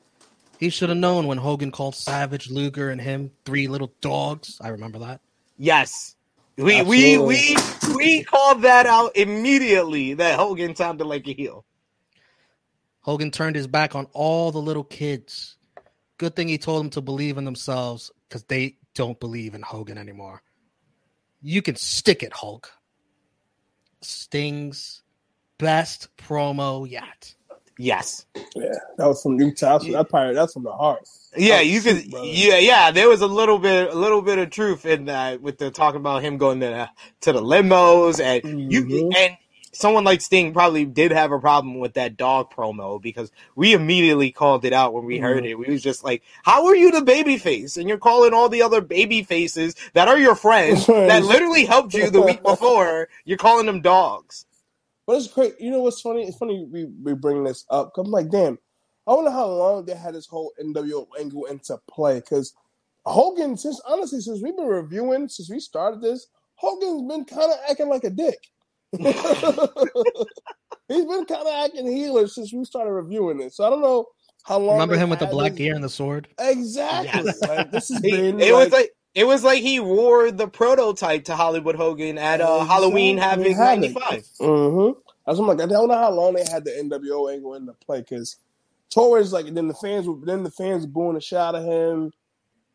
[0.61, 4.61] He should have known when Hogan called Savage, Luger, and him three little dogs.
[4.61, 5.21] I remember that.
[5.59, 6.15] Yes.
[6.61, 7.57] We we we
[7.95, 11.65] we called that out immediately that Hogan sounded like a heel.
[13.01, 15.57] Hogan turned his back on all the little kids.
[16.19, 19.97] Good thing he told them to believe in themselves because they don't believe in Hogan
[19.97, 20.43] anymore.
[21.41, 22.71] You can stick it, Hulk.
[24.03, 25.03] Sting's
[25.59, 27.35] best promo yet.
[27.81, 28.27] Yes.
[28.55, 29.93] Yeah, that was from Newcastle.
[29.93, 31.09] That probably that's from the heart.
[31.35, 32.05] Yeah, you could.
[32.13, 32.91] Yeah, yeah.
[32.91, 36.01] There was a little bit, a little bit of truth in that with the talking
[36.01, 36.91] about him going to
[37.23, 39.15] to the limos, and you Mhm.
[39.17, 39.37] and
[39.73, 44.31] someone like Sting probably did have a problem with that dog promo because we immediately
[44.31, 45.55] called it out when we heard it.
[45.55, 48.61] We was just like, "How are you the baby face, and you're calling all the
[48.63, 53.09] other baby faces that are your friends that literally helped you the week before?
[53.25, 54.45] You're calling them dogs."
[55.11, 55.61] But it's great.
[55.61, 56.23] You know what's funny?
[56.23, 57.99] It's funny we we bring this up.
[57.99, 58.57] I'm like, damn.
[59.09, 62.21] I wonder how long they had this whole NWO angle into play.
[62.21, 62.55] Because
[63.05, 67.59] Hogan, since honestly, since we've been reviewing, since we started this, Hogan's been kind of
[67.69, 68.39] acting like a dick.
[70.89, 73.57] He's been kind of acting healer since we started reviewing this.
[73.57, 74.07] So I don't know
[74.45, 74.77] how long.
[74.77, 76.29] Remember him with the black this- gear and the sword?
[76.39, 77.23] Exactly.
[77.25, 77.41] Yes.
[77.49, 78.39] Like this has been.
[78.41, 82.41] it was like- like it was like he wore the prototype to Hollywood Hogan at
[82.41, 83.53] uh, Halloween Exactly.
[83.53, 83.81] Havoc Havoc.
[83.99, 84.25] '95.
[84.41, 85.01] Mm-hmm.
[85.27, 85.61] That's what I'm like.
[85.69, 88.37] I don't know how long they had the NWO angle in the play because
[88.91, 92.13] towards like then the fans were then the fans were booing a shot of him.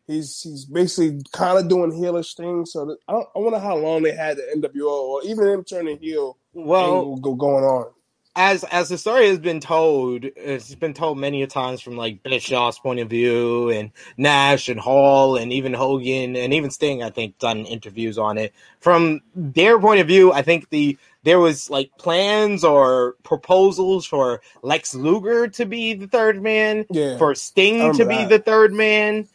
[0.08, 2.72] He's he's basically kind of doing heelish things.
[2.74, 5.64] So that, I don't, I wonder how long they had the NWO or even him
[5.64, 7.92] turning heel Well, angle go, going on.
[8.36, 12.22] As as the story has been told, it's been told many a times from like
[12.24, 17.02] Bischoff's point of view, and Nash and Hall, and even Hogan, and even Sting.
[17.02, 20.34] I think done interviews on it from their point of view.
[20.34, 26.08] I think the there was like plans or proposals for Lex Luger to be the
[26.08, 27.18] third man, Yeah.
[27.18, 28.30] for Sting to be that.
[28.30, 29.28] the third man.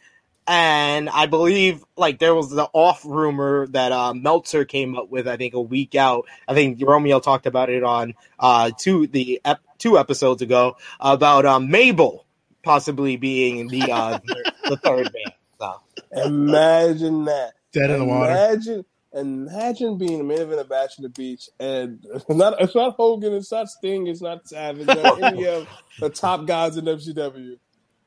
[0.51, 5.25] And I believe like there was the off rumor that uh, Meltzer came up with.
[5.25, 6.25] I think a week out.
[6.45, 11.45] I think Romeo talked about it on uh, two the ep- two episodes ago about
[11.45, 12.25] um, Mabel
[12.63, 14.19] possibly being the uh,
[14.65, 15.33] the third man.
[15.57, 17.53] So Imagine that.
[17.71, 18.31] Dead in the water.
[18.31, 18.85] Imagine.
[19.13, 22.95] Imagine being a main event of Bash at the Beach, and it's not it's not
[22.95, 25.65] Hogan, it's not Sting, it's not Savage, not any of
[25.97, 27.57] the top guys in WCW.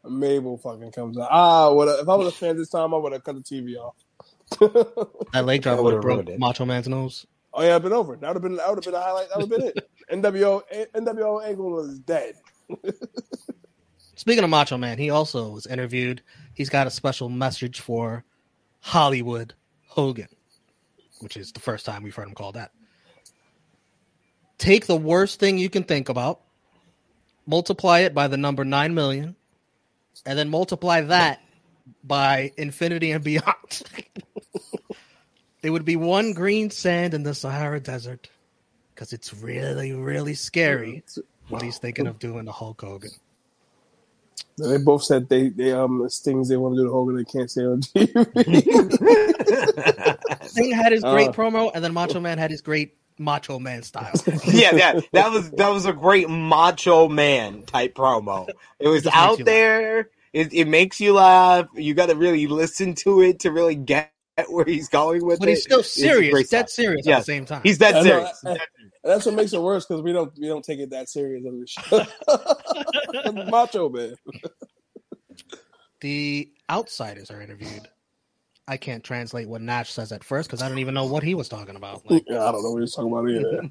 [0.09, 1.29] Mabel fucking comes out.
[1.31, 2.93] Ah, what if I was a fan this time?
[2.95, 3.95] I would have cut the TV off.
[5.33, 6.39] That leg drop would have would've broke.
[6.39, 7.27] Macho Man's nose.
[7.53, 8.17] oh yeah, I've been over.
[8.17, 9.29] That would have been that would have been a highlight.
[9.31, 9.91] That would have been it.
[10.13, 10.63] NWO
[10.95, 12.35] NWO Angle was dead.
[14.17, 16.23] Speaking of Macho Man, he also was interviewed.
[16.55, 18.25] He's got a special message for
[18.81, 19.55] Hollywood
[19.87, 20.29] Hogan,
[21.21, 22.71] which is the first time we've heard him call that.
[24.59, 26.43] Take the worst thing you can think about,
[27.47, 29.35] multiply it by the number 9 million,
[30.27, 31.41] and then multiply that
[32.03, 33.83] by infinity and beyond.
[35.63, 38.29] it would be one green sand in the Sahara Desert
[38.95, 41.03] because it's really, really scary
[41.49, 43.11] what he's thinking of doing to Hulk Hogan.
[44.57, 47.51] They both said they they um things they want to do to Hogan they can't
[47.51, 48.09] say on TV.
[50.47, 51.33] Sting had his great Uh.
[51.33, 54.13] promo, and then Macho Man had his great Macho Man style.
[54.47, 58.49] yeah, that that was that was a great Macho Man type promo.
[58.79, 60.11] It was Just makes out there.
[60.33, 61.67] It, it makes you laugh.
[61.75, 64.13] You got to really listen to it to really get
[64.49, 65.47] where he's going with but it.
[65.47, 67.17] But he's still serious, great dead serious Yeah.
[67.17, 67.61] at the same time.
[67.63, 68.45] He's that I know, serious.
[68.45, 68.59] I-
[69.05, 71.61] that's what makes it worse because we don't we don't take it that serious on
[71.61, 73.45] the show.
[73.51, 74.15] Macho man.
[76.01, 77.87] the outsiders are interviewed.
[78.67, 81.35] I can't translate what Nash says at first because I don't even know what he
[81.35, 82.09] was talking about.
[82.11, 83.69] Like, Yeah, I don't know what he's talking about either.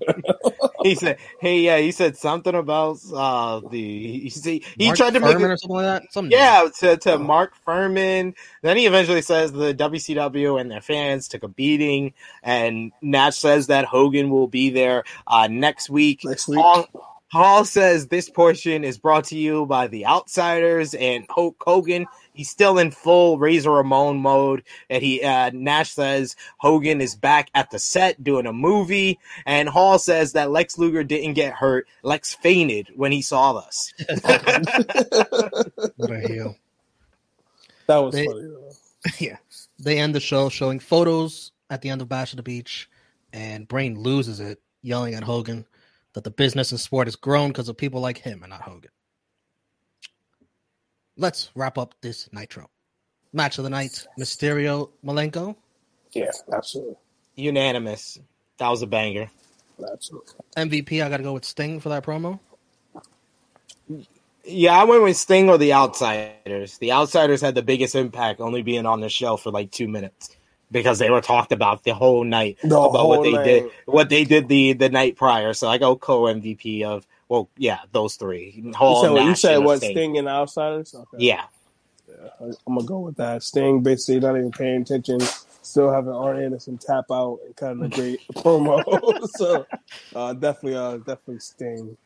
[0.83, 3.81] he said, "Hey, yeah." He said something about uh the.
[3.81, 6.13] He he, he tried to make it, or something like that.
[6.13, 8.35] Some yeah to to Mark Fuhrman.
[8.61, 13.67] Then he eventually says the WCW and their fans took a beating, and Nash says
[13.67, 16.23] that Hogan will be there uh next week.
[16.23, 16.59] Next week.
[16.59, 16.87] Hall,
[17.33, 22.05] Hall says this portion is brought to you by the Outsiders and Hulk Hogan.
[22.33, 27.49] He's still in full Razor Ramon mode, and he uh, Nash says Hogan is back
[27.53, 31.87] at the set doing a movie, and Hall says that Lex Luger didn't get hurt.
[32.01, 33.93] Lex fainted when he saw us.
[35.95, 36.55] What a heel.
[37.87, 38.49] That was They- funny.
[39.19, 39.37] Yeah.
[39.79, 42.89] They end the show showing photos at the end of Bash at the Beach,
[43.33, 45.65] and Brain loses it, yelling at Hogan
[46.13, 48.91] that the business and sport has grown because of people like him and not Hogan.
[51.17, 52.69] Let's wrap up this Nitro.
[53.33, 55.55] Match of the night Mysterio Malenko.
[56.11, 56.95] Yeah, absolutely,
[57.35, 58.19] Unanimous.
[58.57, 59.29] That was a banger.
[59.91, 60.33] absolutely.
[60.55, 62.39] MVP, I got to go with Sting for that promo.
[64.45, 66.77] Yeah, I went with Sting or the Outsiders.
[66.77, 70.35] The Outsiders had the biggest impact, only being on the show for like two minutes
[70.71, 73.43] because they were talked about the whole night The about what they night.
[73.45, 75.53] did, what they did the the night prior.
[75.53, 78.53] So I go co MVP of well, yeah, those three.
[78.55, 79.79] You Hall, said, what, you Nash, said and what?
[79.79, 79.91] Sting.
[79.91, 80.93] Sting and Outsiders.
[80.93, 81.17] Okay.
[81.17, 81.45] Yeah,
[82.39, 83.41] I'm gonna go with that.
[83.41, 85.19] Sting basically not even paying attention,
[85.63, 89.27] still having Arn Anderson tap out and cutting a great promo.
[89.35, 89.65] so
[90.15, 91.97] uh, definitely, uh, definitely Sting.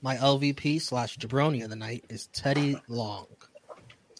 [0.00, 3.26] My LVP slash jabroni of the night is Teddy Long.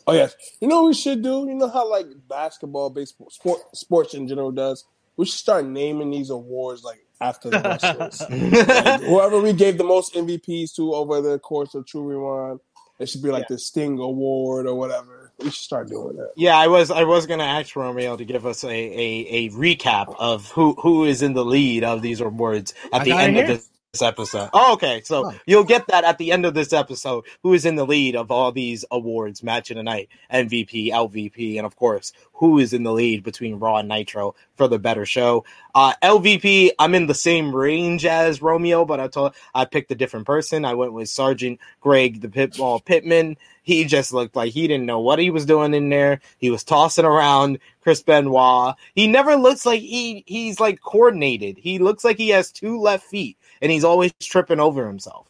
[0.07, 1.47] Oh yes, you know what we should do?
[1.49, 4.85] You know how like basketball, baseball, sport, sports in general does.
[5.17, 8.23] We should start naming these awards like after the wrestlers.
[8.31, 12.61] Like, whoever we gave the most MVPs to over the course of Tru Rewind,
[12.99, 15.33] it should be like the Sting Award or whatever.
[15.39, 16.33] We should start doing that.
[16.37, 16.57] yeah.
[16.57, 20.51] I was I was gonna ask Romeo to give us a, a, a recap of
[20.53, 23.69] who who is in the lead of these awards at I the end of this.
[24.01, 24.51] episode.
[24.55, 25.01] Oh, okay.
[25.05, 25.35] So Oh.
[25.47, 27.25] you'll get that at the end of this episode.
[27.43, 29.43] Who is in the lead of all these awards?
[29.43, 33.59] Match of the night, MVP, LVP, and of course, who is in the lead between
[33.59, 35.45] Raw and Nitro for the better show?
[35.75, 39.95] Uh, LVP, I'm in the same range as Romeo, but I told I picked a
[39.95, 40.65] different person.
[40.65, 43.37] I went with Sergeant Craig, the Pitbull Pittman.
[43.63, 46.21] He just looked like he didn't know what he was doing in there.
[46.39, 48.75] He was tossing around Chris Benoit.
[48.95, 51.59] He never looks like he he's like coordinated.
[51.59, 55.27] He looks like he has two left feet and he's always tripping over himself.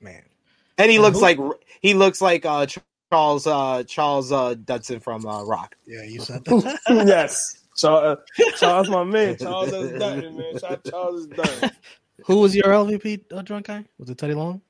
[0.00, 0.22] Man.
[0.76, 1.38] And he And looks who- like
[1.80, 2.66] he looks like uh
[3.10, 5.76] Charles uh Charles uh Dutton from uh, Roc.
[5.86, 7.04] Yeah, you said that.
[7.06, 9.36] yes, Charles, uh, Charles, my man.
[9.40, 10.58] Charles is done, man.
[10.58, 11.70] Charles, Charles is done.
[12.26, 13.84] Who was your LVP, uh, drunk guy?
[13.98, 14.60] Was it Teddy Long?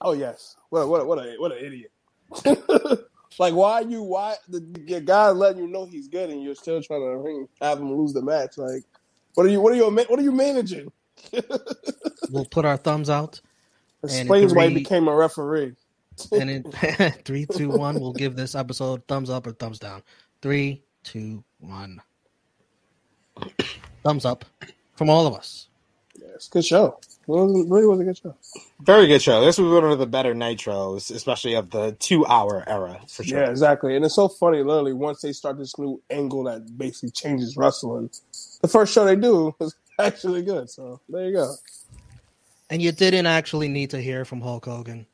[0.00, 0.56] Oh yes.
[0.70, 1.92] What what what a what an idiot.
[3.38, 6.82] like why you why the your guy letting you know he's good and you're still
[6.82, 8.58] trying to ring, have him lose the match?
[8.58, 8.82] Like
[9.34, 10.90] what are you what are you what are you managing?
[12.30, 13.40] We'll put our thumbs out.
[14.02, 15.74] And in Explains why he became a referee.
[16.32, 16.62] And in
[17.24, 20.02] three, two, one, we'll give this episode thumbs up or thumbs down.
[20.40, 22.00] Three, two, one.
[24.02, 24.44] thumbs up
[24.94, 25.68] from all of us.
[26.20, 26.98] Yes, good show.
[27.22, 28.34] It was, really was a good show.
[28.80, 29.44] Very good show.
[29.44, 33.40] This was one of the better nitros, especially of the two hour era for sure.
[33.40, 33.94] Yeah, exactly.
[33.94, 38.10] And it's so funny, literally, once they start this new angle that basically changes wrestling,
[38.60, 40.68] the first show they do was actually good.
[40.68, 41.54] So there you go.
[42.70, 45.06] And you didn't actually need to hear from Hulk Hogan.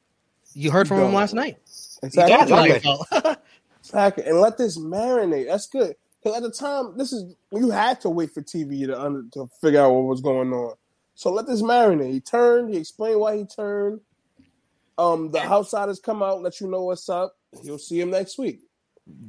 [0.58, 1.58] You heard from him last night.
[2.02, 2.32] Exactly.
[2.32, 3.34] Yeah, That's exactly.
[3.80, 4.24] Exactly.
[4.24, 5.46] And let this marinate.
[5.46, 5.94] That's good.
[6.22, 9.48] Because at the time, this is you had to wait for TV to under, to
[9.62, 10.74] figure out what was going on.
[11.14, 12.12] So let this marinate.
[12.12, 12.68] He turned.
[12.68, 14.00] He explained why he turned.
[14.98, 17.36] Um, the outsiders come out, let you know what's up.
[17.62, 18.60] You'll see him next week.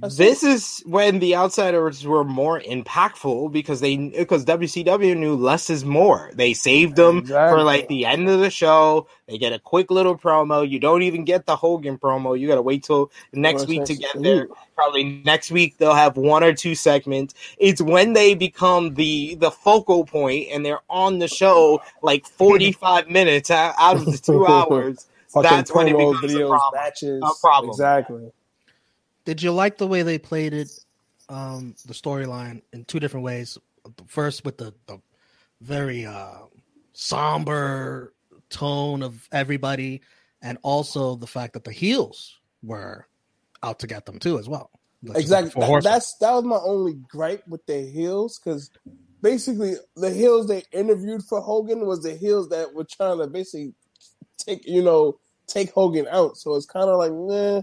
[0.01, 5.83] This is when the outsiders were more impactful because they because WCW knew less is
[5.83, 6.31] more.
[6.33, 7.57] They saved them Exactly.
[7.57, 9.07] for like the end of the show.
[9.27, 10.67] They get a quick little promo.
[10.67, 12.39] You don't even get the Hogan promo.
[12.39, 14.47] You got to wait till next week to get there.
[14.73, 17.33] Probably next week they'll have one or two segments.
[17.57, 22.71] It's when they become the the focal point and they're on the show like forty
[22.71, 25.07] five minutes out of the two hours.
[25.27, 26.81] Fucking That's when it becomes a videos, problem.
[26.83, 27.21] matches.
[27.23, 27.69] A problem.
[27.71, 28.31] Exactly.
[29.29, 30.71] Did you like the way they played it,
[31.29, 33.59] um, the storyline in two different ways?
[34.07, 34.99] First, with the, the
[35.61, 36.39] very uh,
[36.93, 38.15] somber
[38.49, 40.01] tone of everybody,
[40.41, 43.05] and also the fact that the heels were
[43.61, 44.71] out to get them too, as well.
[45.03, 45.61] Like Exactly.
[45.61, 48.71] That, that's that was my only gripe with the heels because
[49.21, 53.75] basically the heels they interviewed for Hogan was the heels that were trying to basically
[54.39, 56.37] take you know take Hogan out.
[56.37, 57.61] So it's kind of like meh.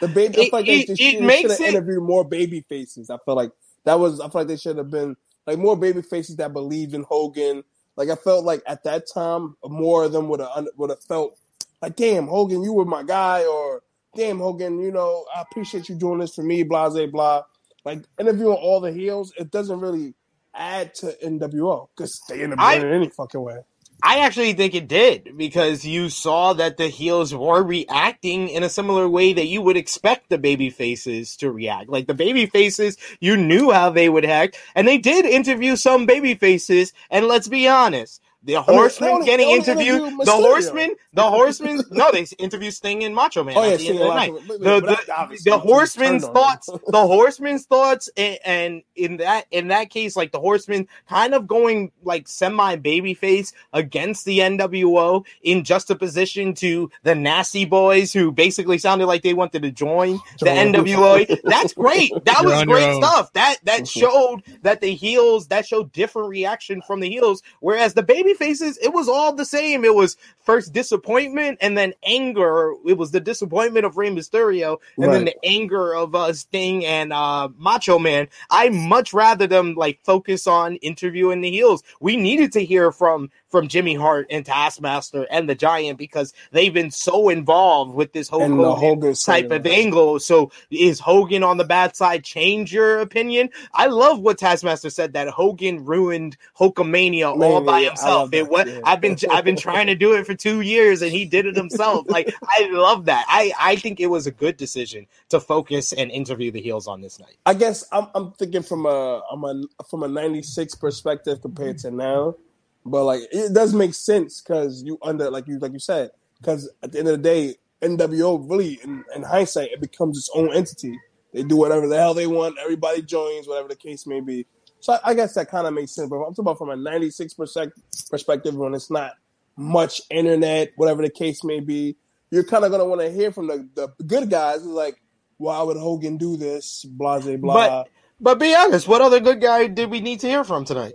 [0.00, 0.94] The baby, I It- feel like it- they
[1.42, 3.10] should have interviewed more baby faces.
[3.10, 3.52] I feel like
[3.84, 4.20] that was.
[4.20, 7.64] I feel like they should have been like more baby faces that believed in Hogan.
[7.96, 11.36] Like I felt like at that time, more of them would have would have felt
[11.82, 13.82] like, damn, Hogan, you were my guy, or
[14.14, 17.42] damn, Hogan, you know, I appreciate you doing this for me, blah, blah, blah.
[17.84, 20.14] Like interviewing all the heels, it doesn't really
[20.54, 23.60] add to NWO because they end up I- any fucking way.
[24.02, 28.68] I actually think it did because you saw that the heels were reacting in a
[28.68, 31.88] similar way that you would expect the baby faces to react.
[31.90, 36.06] Like the baby faces, you knew how they would act, and they did interview some
[36.06, 36.92] baby faces.
[37.10, 38.22] And let's be honest,
[38.54, 40.90] the horseman horsemen only- getting interviewed, interviewed the horseman.
[41.12, 41.82] the horseman.
[41.90, 44.30] no, they interviewed Sting and Macho Man Oh, yeah, at the end of the night.
[44.30, 44.58] and Macho Man.
[44.58, 49.16] But- The, but the, the turned horsemen's on thoughts, the horseman's thoughts, and, and in
[49.18, 54.38] that in that case, like the horseman kind of going like semi babyface against the
[54.40, 60.18] NWO in juxtaposition to the nasty boys who basically sounded like they wanted to join
[60.40, 60.72] the Join.
[60.72, 61.40] NWO.
[61.44, 62.12] That's great.
[62.24, 63.32] That You're was great stuff.
[63.34, 68.02] That that showed that the heels that showed different reaction from the heels, whereas the
[68.02, 69.84] baby faces, it was all the same.
[69.84, 72.74] It was first disappointment and then anger.
[72.86, 77.12] It was the disappointment of Rey Mysterio and then the anger of uh, Sting and
[77.12, 78.28] uh, Macho Man.
[78.50, 81.82] I much rather them like focus on interviewing the heels.
[82.00, 86.72] We needed to hear from from Jimmy Hart and Taskmaster and the Giant because they've
[86.72, 90.20] been so involved with this Hulk the Hogan Hogan type of angle.
[90.20, 92.24] So is Hogan on the bad side?
[92.24, 93.50] Change your opinion.
[93.72, 98.17] I love what Taskmaster said that Hogan ruined Hulkamania all by himself.
[98.20, 98.32] Himself.
[98.32, 98.80] It that, was yeah.
[98.84, 101.56] I've been I've been trying to do it for two years and he did it
[101.56, 102.06] himself.
[102.08, 103.24] like I love that.
[103.28, 107.00] I I think it was a good decision to focus and interview the heels on
[107.00, 107.36] this night.
[107.46, 111.90] I guess I'm I'm thinking from a I'm a from a '96 perspective compared to
[111.90, 112.36] now,
[112.84, 116.10] but like it does make sense because you under like you like you said
[116.40, 120.30] because at the end of the day, NWO really in, in hindsight it becomes its
[120.34, 120.98] own entity.
[121.32, 122.56] They do whatever the hell they want.
[122.58, 124.46] Everybody joins, whatever the case may be.
[124.80, 126.08] So I, guess that kind of makes sense.
[126.08, 129.12] But I'm talking about from a '96 perspective perspective when it's not
[129.56, 131.96] much internet, whatever the case may be.
[132.30, 134.64] You're kind of gonna want to hear from the, the good guys.
[134.64, 135.00] Like,
[135.38, 136.84] why would Hogan do this?
[136.88, 137.54] Blah blah blah.
[137.54, 137.88] But
[138.20, 140.94] but be honest, what other good guy did we need to hear from tonight?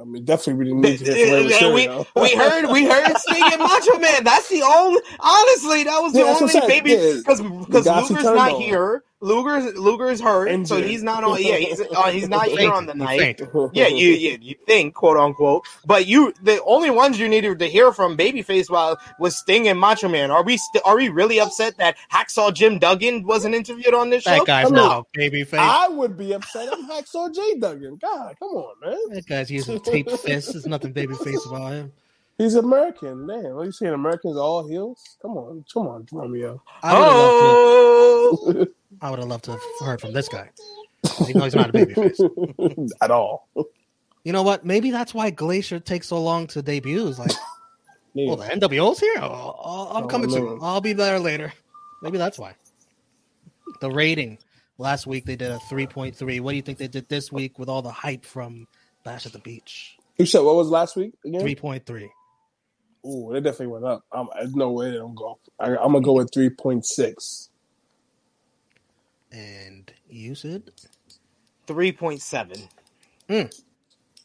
[0.00, 2.06] I mean, definitely we didn't need to hear from we, Mysterio.
[2.16, 4.24] we heard we heard Sting and Macho Man.
[4.24, 8.60] That's the only honestly that was the Yeah, only baby because because Luger's not on.
[8.62, 9.04] here.
[9.22, 11.42] Luger's Luger's hurt, so he's not on.
[11.42, 13.40] Yeah, he's uh, he's not here on the You night.
[13.74, 17.66] Yeah, you, you you think quote unquote, but you the only ones you needed to
[17.66, 20.30] hear from Babyface while was Sting and Macho Man.
[20.30, 24.22] Are we st- are we really upset that Hacksaw Jim Duggan wasn't interviewed on this
[24.24, 24.30] show?
[24.30, 25.60] That guy's I not a baby face.
[25.60, 26.70] I would be upset.
[26.72, 27.98] I'm Hacksaw J Duggan.
[28.00, 28.98] God, come on, man.
[29.10, 30.52] That guy's using tape fists.
[30.52, 31.92] There's nothing baby face about him.
[32.38, 33.26] He's American.
[33.26, 33.54] man.
[33.54, 33.92] what are you saying?
[33.92, 35.18] Americans are all heels?
[35.20, 36.62] Come on, come on, Romeo.
[36.82, 38.74] I would Oh, to.
[39.02, 40.50] I would have loved to have heard from this guy.
[41.28, 42.20] You know he's not a baby face.
[43.02, 43.48] At all.
[44.24, 44.64] You know what?
[44.64, 47.08] Maybe that's why Glacier takes so long to debut.
[47.08, 47.32] It's like,
[48.14, 49.16] well, oh, the NWO's here.
[49.18, 50.36] Oh, I'll, I'll- I'm Oh, coming no.
[50.36, 50.58] soon.
[50.62, 51.52] I'll be there later.
[52.02, 52.54] Maybe that's why.
[53.80, 54.38] The rating
[54.78, 56.40] last week they did a 3.3.
[56.40, 58.66] What do you think they did this week with all the hype from
[59.04, 59.96] Bash at the Beach?
[60.18, 61.40] You said what was last week again?
[61.42, 62.08] 3.3.
[63.06, 64.04] Ooh, they definitely went up.
[64.12, 65.38] I'm, there's no way they don't go.
[65.58, 67.49] I, I'm gonna go with three point six.
[69.32, 70.70] And you said
[71.66, 72.56] three point seven.
[73.28, 73.42] Hmm.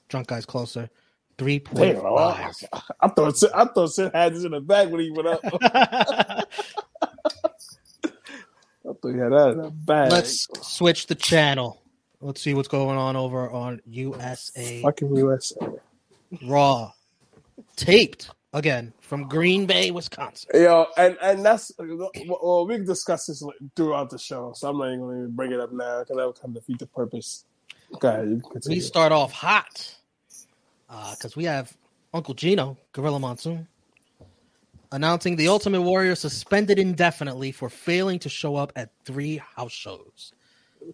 [0.10, 0.90] drunk guys closer.
[1.38, 2.64] Damn, 3.5.
[2.72, 5.28] I, I thought Sid- I thought Sid had this in the bag when he went
[5.28, 5.42] up.
[5.44, 6.44] I
[8.84, 10.12] thought he had that in the bag.
[10.12, 11.82] Let's switch the channel.
[12.22, 15.56] Let's see what's going on over on USA fucking USA.
[16.44, 16.92] Raw.
[17.76, 20.50] Taped again from Green Bay, Wisconsin.
[20.54, 23.44] Yo, and and that's well, we can discuss this
[23.76, 26.26] throughout the show, so I'm not even going to bring it up now because that
[26.26, 27.46] would kind of defeat the purpose.
[27.94, 29.96] Okay, We start off hot
[30.90, 31.78] uh, because we have
[32.14, 33.68] Uncle Gino, Gorilla Monsoon,
[34.92, 40.32] announcing the Ultimate Warrior suspended indefinitely for failing to show up at three house shows.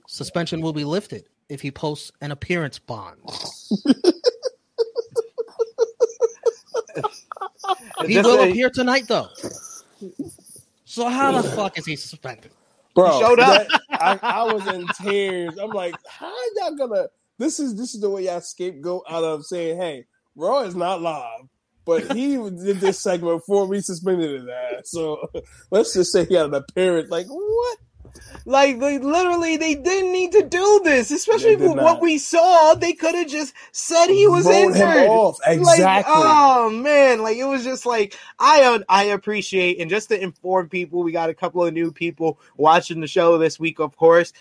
[0.08, 3.20] Suspension will be lifted if he posts an appearance bond.
[8.06, 9.28] he will say- appear tonight, though.
[10.86, 12.52] So how the fuck is he suspended?
[12.96, 13.68] Bro, He showed up.
[13.68, 15.58] that- I, I was in tears.
[15.58, 17.08] I'm like, how y'all gonna?
[17.38, 20.06] This is this is the way y'all scapegoat out of saying, hey,
[20.36, 21.42] Raw is not live,
[21.86, 24.92] but he did this segment before we suspended his ass.
[24.92, 25.30] So
[25.72, 27.10] let's just say he had an appearance.
[27.10, 27.78] Like what?
[28.46, 31.84] Like, they literally, they didn't need to do this, especially They for not.
[31.86, 32.74] what we saw.
[32.76, 35.08] They could have just said he was him injured.
[35.10, 35.40] off.
[35.46, 36.14] Like, Exactly.
[36.16, 40.70] oh man, like it was just like I uh, I appreciate and just to inform
[40.70, 44.34] people, we got a couple of new people watching the show this week, of course.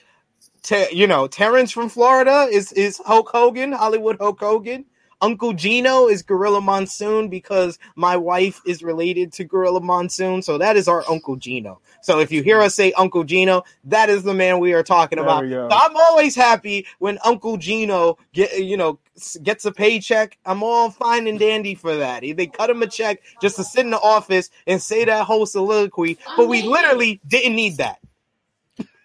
[0.63, 4.85] Te- you know, Terrence from Florida is is Hulk Hogan, Hollywood Hulk Hogan.
[5.23, 10.43] Uncle Gino is Gorilla Monsoon because my wife is related to Gorilla Monsoon.
[10.43, 11.81] So that is our Uncle Gino.
[12.03, 15.17] So if you hear us say Uncle Gino, that is the man we are talking
[15.17, 15.45] There about.
[15.49, 18.99] So I'm always happy when Uncle Gino get you know
[19.43, 20.39] gets a paycheck.
[20.47, 22.23] I'm all fine and dandy for that.
[22.23, 25.47] They cut him a check just to sit in the office and say that whole
[25.47, 27.99] soliloquy, but we literally didn't need that.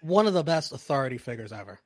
[0.00, 1.80] One of the best authority figures ever.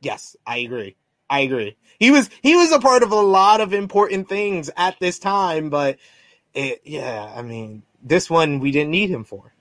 [0.00, 0.96] Yes, I agree.
[1.32, 1.78] I agree.
[1.98, 5.70] He was he was a part of a lot of important things at this time,
[5.70, 5.96] but
[6.52, 9.54] it, yeah, I mean, this one we didn't need him for.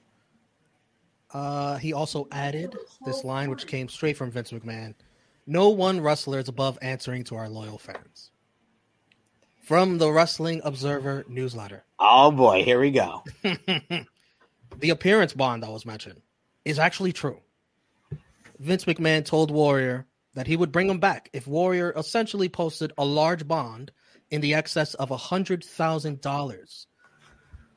[1.34, 4.96] Uh, he also added this line, which came straight from Vince McMahon
[5.48, 8.32] No one wrestler is above answering to our loyal fans.
[9.64, 11.86] From the Wrestling Observer newsletter.
[12.00, 13.24] Oh boy, here we go.
[13.44, 16.22] the appearance bond that was mentioned
[16.66, 17.40] is actually true.
[18.60, 23.06] Vince McMahon told Warrior that he would bring him back if Warrior essentially posted a
[23.06, 23.92] large bond
[24.30, 26.86] in the excess of $100,000,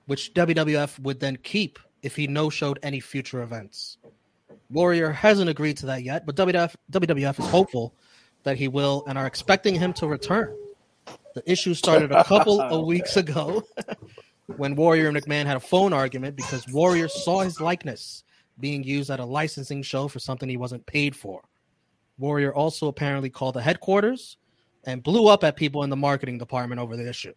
[0.07, 3.99] which WWF would then keep if he no showed any future events.
[4.71, 7.95] Warrior hasn't agreed to that yet, but WWF, WWF is hopeful
[8.45, 10.55] that he will and are expecting him to return.
[11.35, 13.65] The issue started a couple of weeks ago
[14.57, 18.23] when Warrior and McMahon had a phone argument because Warrior saw his likeness
[18.61, 21.43] being used at a licensing show for something he wasn't paid for.
[22.19, 24.37] Warrior also apparently called the headquarters
[24.85, 27.35] and blew up at people in the marketing department over the issue.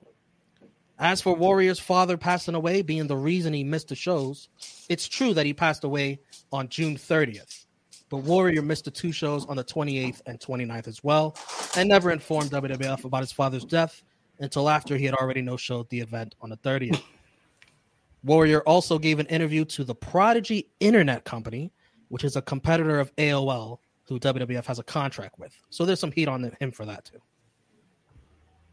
[0.99, 4.49] As for Warrior's father passing away being the reason he missed the shows,
[4.89, 6.19] it's true that he passed away
[6.51, 7.65] on June 30th.
[8.09, 11.35] But Warrior missed the two shows on the 28th and 29th as well,
[11.75, 14.01] and never informed WWF about his father's death
[14.39, 17.01] until after he had already no showed the event on the 30th.
[18.23, 21.71] Warrior also gave an interview to the Prodigy Internet Company,
[22.07, 25.53] which is a competitor of AOL, who WWF has a contract with.
[25.69, 27.19] So there's some heat on him for that too.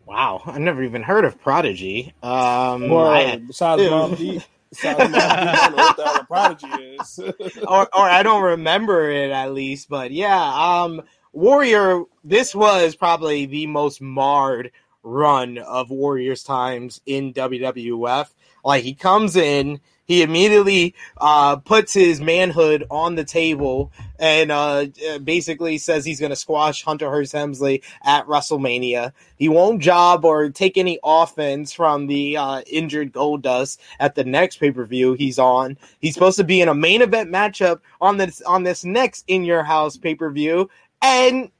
[0.06, 2.12] Wow, I never even heard of Prodigy.
[2.22, 3.88] Um, Well, I- besides Ew.
[3.88, 6.66] Mobb Deep, besides Mobb Deep, don't know what the prodigy
[7.00, 7.18] is.
[7.66, 13.46] or or I don't remember it at least, but yeah, um Warrior this was probably
[13.46, 14.72] the most marred
[15.02, 18.28] run of Warrior's times in WWF.
[18.64, 24.86] Like he comes in, he immediately uh puts his manhood on the table and uh
[25.22, 29.12] basically says he's going to squash Hunter Hearst Helmsley at WrestleMania.
[29.36, 34.58] He won't job or take any offense from the uh injured Goldust at the next
[34.58, 35.76] pay-per-view he's on.
[36.00, 39.44] He's supposed to be in a main event matchup on this on this next in
[39.44, 40.68] your house pay-per-view
[41.02, 41.50] and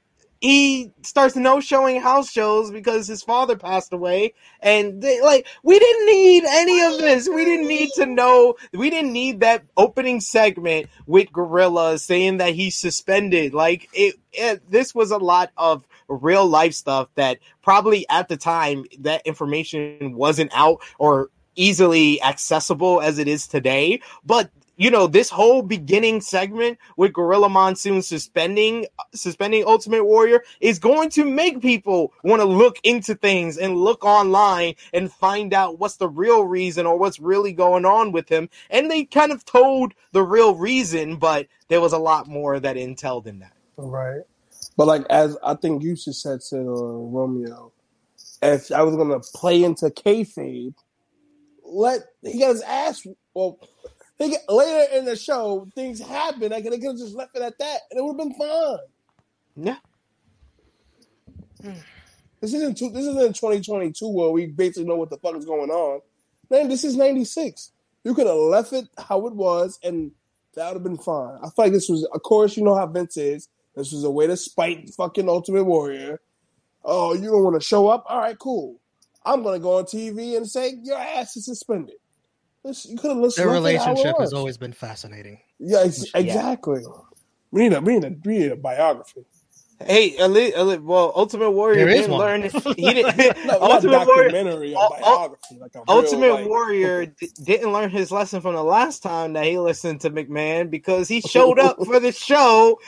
[0.45, 4.35] he starts no showing house shows because his father passed away.
[4.59, 7.27] And they like we didn't need any of this.
[7.27, 12.53] We didn't need to know we didn't need that opening segment with gorilla saying that
[12.53, 13.55] he's suspended.
[13.55, 18.37] Like it, it this was a lot of real life stuff that probably at the
[18.37, 23.99] time that information wasn't out or easily accessible as it is today.
[24.23, 30.79] But you know this whole beginning segment with gorilla monsoon suspending suspending ultimate warrior is
[30.79, 35.79] going to make people want to look into things and look online and find out
[35.79, 39.45] what's the real reason or what's really going on with him and they kind of
[39.45, 44.21] told the real reason but there was a lot more that intel than that Right.
[44.77, 47.71] But like as I think you just said to uh, Romeo,
[48.41, 50.73] if I was gonna play into kayfabe,
[51.63, 53.07] let he got his ass.
[53.33, 53.59] Well,
[54.17, 56.51] he get, later in the show, things happen.
[56.51, 58.77] Like they could have just left it at that, and it would have been fine.
[61.63, 61.73] yeah
[62.41, 65.71] This isn't two, this isn't 2022 where we basically know what the fuck is going
[65.71, 66.01] on.
[66.51, 67.71] Man, this is 96.
[68.03, 70.11] You could have left it how it was, and
[70.53, 71.39] that would have been fine.
[71.41, 73.49] I feel like this was, of course, you know how Vince is.
[73.75, 76.21] This was a way to spite fucking Ultimate Warrior.
[76.83, 78.05] Oh, you don't want to show up?
[78.07, 78.79] All right, cool.
[79.25, 81.95] I'm gonna go on TV and say your ass is suspended.
[82.65, 83.45] This, you could have listened.
[83.45, 85.39] Their left it how it relationship has always been fascinating.
[85.59, 86.19] Yeah, ex- Yeah.
[86.21, 86.81] exactly.
[87.51, 89.21] We need a we need a we need a biography.
[89.83, 92.19] Hey Ali, Ali, well ultimate warrior didn't one.
[92.19, 92.41] learn
[92.75, 96.47] he didn't No, ultimate warrior documentary, a Ul- Ul- biography, like a real, Ultimate like-
[96.47, 100.69] Warrior d- didn't learn his lesson from the last time that he listened to McMahon
[100.69, 102.79] because he showed up for the show.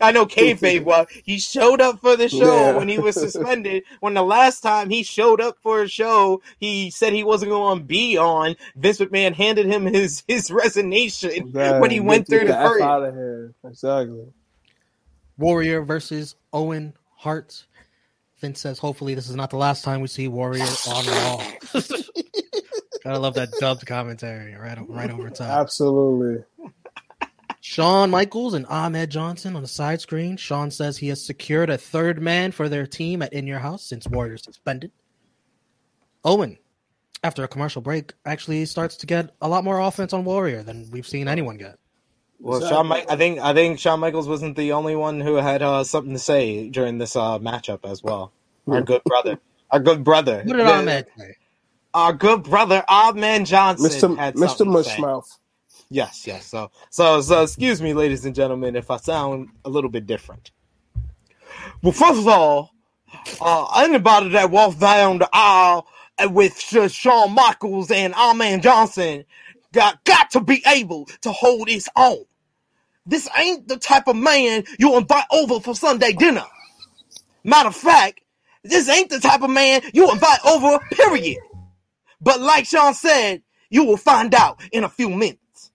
[0.00, 1.06] I know kayfabe well.
[1.24, 2.38] He showed up for the show
[2.70, 2.76] Yeah.
[2.76, 3.84] when he was suspended.
[4.00, 7.78] When the last time he showed up for a show, he said he wasn't going
[7.78, 8.56] to be on.
[8.76, 12.82] Vince McMahon handed him his his resignation when he went Get through the F first.
[12.84, 13.54] out of here.
[13.64, 14.24] Exactly.
[15.40, 17.64] Warrior versus Owen Hart.
[18.40, 21.46] Vince says, hopefully, this is not the last time we see Warrior on Raw.
[23.02, 25.48] Gotta love that dubbed commentary right, right over top.
[25.48, 26.44] Absolutely.
[27.62, 30.36] Shawn Michaels and Ahmed Johnson on the side screen.
[30.36, 33.82] Shawn says he has secured a third man for their team at In Your House
[33.84, 34.92] since Warrior suspended.
[36.22, 36.58] Owen,
[37.24, 40.90] after a commercial break, actually starts to get a lot more offense on Warrior than
[40.90, 41.78] we've seen anyone get.
[42.40, 42.68] Well, Exactly.
[42.68, 46.14] Shawn, I think I think Shawn Michaels wasn't the only one who had uh, something
[46.14, 48.32] to say during this uh, matchup as well.
[48.70, 49.38] Our good brother,
[49.70, 51.36] our good brother, What did The- Ahmed say?
[51.94, 54.16] our good brother Ahmed Johnson, Mr.
[54.16, 54.38] had Mr.
[54.38, 54.98] something to say.
[54.98, 55.38] Mushmouth.
[55.90, 56.46] Yes, yes.
[56.46, 60.52] So, so, so, excuse me, ladies and gentlemen, if I sound a little bit different.
[61.82, 62.70] Well, first of all,
[63.40, 65.86] uh, anybody that walks down the aisle
[66.30, 69.24] with Sh- Shawn Michaels and Ahmed Johnson
[69.72, 72.24] got got to be able to hold his own.
[73.06, 76.44] This ain't the type of man you invite over for Sunday dinner.
[77.44, 78.20] Matter of fact,
[78.62, 81.38] this ain't the type of man you invite over, period.
[82.20, 85.72] But like Shawn said, you will find out in a few minutes.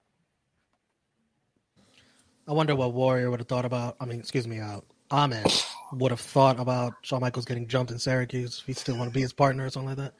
[2.48, 3.96] I wonder what Warrior would have thought about.
[4.00, 5.52] I mean, excuse me, uh, Ahmed
[5.94, 8.60] would have thought about Shawn Michaels getting jumped in Syracuse.
[8.60, 10.14] If he still want to be his partner or something like that.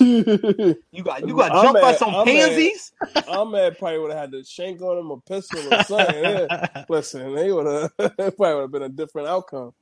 [0.00, 2.92] You got you got I'm jumped by some I'm at- pansies.
[3.28, 6.22] Ahmed probably would have had to shank on him, a pistol or something.
[6.22, 6.84] Yeah.
[6.88, 9.72] Listen, they would have probably would have been a different outcome.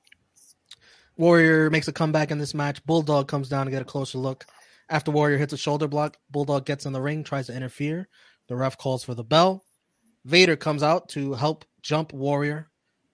[1.17, 2.85] Warrior makes a comeback in this match.
[2.85, 4.45] Bulldog comes down to get a closer look.
[4.89, 8.09] After Warrior hits a shoulder block, Bulldog gets in the ring, tries to interfere.
[8.49, 9.65] The ref calls for the bell.
[10.25, 12.69] Vader comes out to help jump Warrior.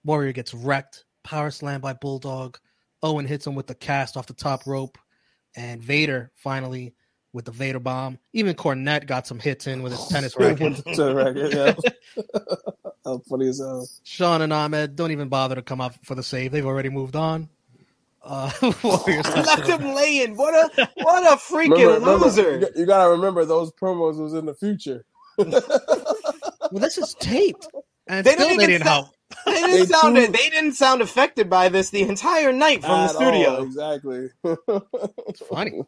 [0.05, 1.05] Warrior gets wrecked.
[1.23, 2.59] Power slam by Bulldog.
[3.03, 4.99] Owen hits him with the cast off the top rope.
[5.57, 6.95] And Vader finally
[7.33, 8.19] with the Vader bomb.
[8.33, 10.77] Even Cornette got some hits in with his tennis racket.
[10.95, 11.77] To the
[12.17, 12.25] yeah.
[13.05, 13.89] How funny as hell.
[14.05, 16.53] Shawn and Ahmed don't even bother to come out for the save.
[16.53, 17.49] They've already moved on.
[18.25, 18.51] Uh,
[18.85, 20.37] Warriors Left him laying.
[20.37, 22.59] What a what a freaking Remember, remember, loser.
[22.61, 25.05] you, you gotta remember those promos was in the future.
[25.37, 27.67] Well, this is taped,
[28.07, 29.15] and They still didn't they even didn't sound- help.
[29.47, 32.91] They didn't They sound too- they didn't sound affected by this the entire night from
[32.91, 33.57] the studio.
[33.57, 34.31] all, exactly.
[35.29, 35.83] It's funny.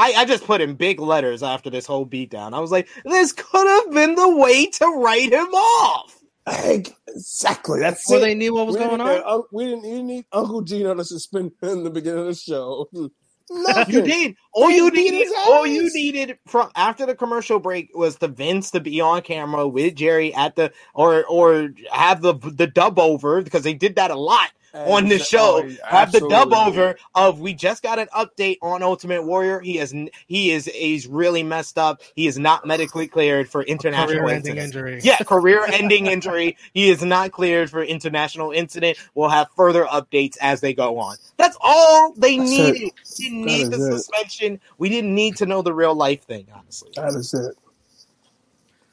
[0.00, 2.54] I, I just put in big letters after this whole beatdown.
[2.54, 6.16] I was like, this could have been the way to write him off.
[6.46, 7.80] exactly.
[7.80, 8.20] That's Before it.
[8.20, 9.22] they knew what was we going on.
[9.26, 12.34] uh, we didn't even need Uncle Gene on the suspend in the beginning of the
[12.34, 12.88] show.
[13.50, 13.94] Nothing.
[13.94, 14.36] You did.
[14.52, 18.70] All They you needed, all you needed from after the commercial break was the Vince
[18.72, 23.42] to be on camera with Jerry at the or or have the the dub over
[23.42, 25.62] because they did that a lot on this show.
[25.64, 29.60] oh, have the dub over of we just got an update on Ultimate Warrior.
[29.60, 29.94] He is
[30.26, 32.02] he is he's really messed up.
[32.14, 35.00] He is not medically cleared for international injury.
[35.02, 36.56] Yeah, career-ending injury.
[36.74, 38.98] He is not cleared for international incident.
[39.14, 41.16] We'll have further updates as they go on.
[41.36, 42.82] That's all they That's needed.
[42.82, 42.92] it.
[43.18, 43.92] We didn't That need the it.
[43.98, 44.60] suspension.
[44.78, 46.90] We didn't need to know the real life thing, honestly.
[46.96, 47.54] That is it.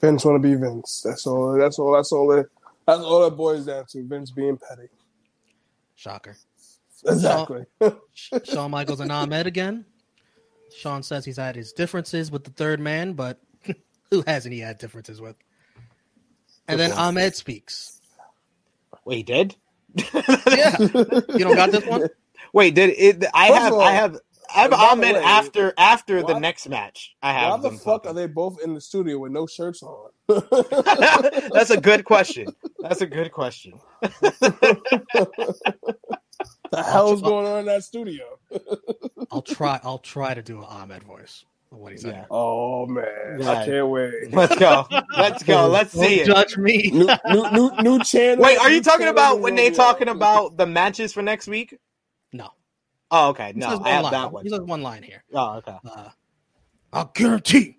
[0.02, 1.02] Vince want to be Vince.
[1.04, 1.54] That's all.
[1.58, 1.94] That's all.
[1.94, 2.32] That's all.
[2.34, 2.48] It,
[2.86, 4.04] that's all that boils down to.
[4.04, 4.88] Vince being petty.
[5.96, 6.36] Shocker.
[7.06, 7.66] Exactly.
[8.44, 9.86] Shawn Michaels and Ahmed again.
[10.76, 13.40] Shawn says he's had his differences with the third man, but
[14.12, 15.36] who hasn't he had differences with?
[16.68, 18.00] And then Ahmed speaks.
[19.06, 19.56] Wait, he did?
[19.96, 22.10] Yeah, you don't got this one.
[22.54, 23.26] Wait, did it?
[23.34, 24.18] I First have, all, I have,
[24.54, 27.16] I have by Ahmed way, after after the next match.
[27.22, 28.12] I Why have the fuck talking.
[28.12, 30.10] are they both in the studio with no shirts on?
[30.28, 32.48] That's a good question.
[32.88, 33.80] That's a good question.
[34.02, 35.32] the
[36.74, 38.24] hell's going on in that studio?
[39.32, 39.80] I'll try.
[39.84, 41.46] I'll try to do an Ahmed voice.
[41.72, 42.14] of What he said.
[42.14, 42.26] Yeah.
[42.30, 43.50] Oh man, Yeah.
[43.52, 44.32] I can't wait.
[44.32, 44.86] Let's go.
[45.18, 45.68] Let's go.
[45.70, 46.26] Let's see Don't it.
[46.28, 46.92] judge me.
[46.94, 48.44] new, new, new, new channel.
[48.44, 51.76] Wait, are you talking about when they talking about the matches for next week?
[52.34, 52.50] No,
[53.10, 53.54] Oh, okay.
[53.56, 54.12] No, I one have line.
[54.12, 54.44] that one.
[54.44, 55.24] He says one line here.
[55.34, 55.76] Oh, okay.
[55.90, 56.10] Uh,
[56.94, 57.78] I'll guarantee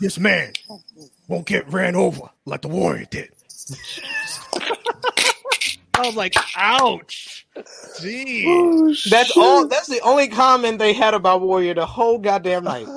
[0.00, 0.52] this man
[1.28, 3.30] won't get ran over like the Warrior did.
[5.94, 7.46] I was like, ouch.
[8.00, 8.44] Gee.
[8.48, 9.36] Oh, That's shit.
[9.36, 9.68] all.
[9.68, 12.86] That's the only comment they had about Warrior the whole goddamn night.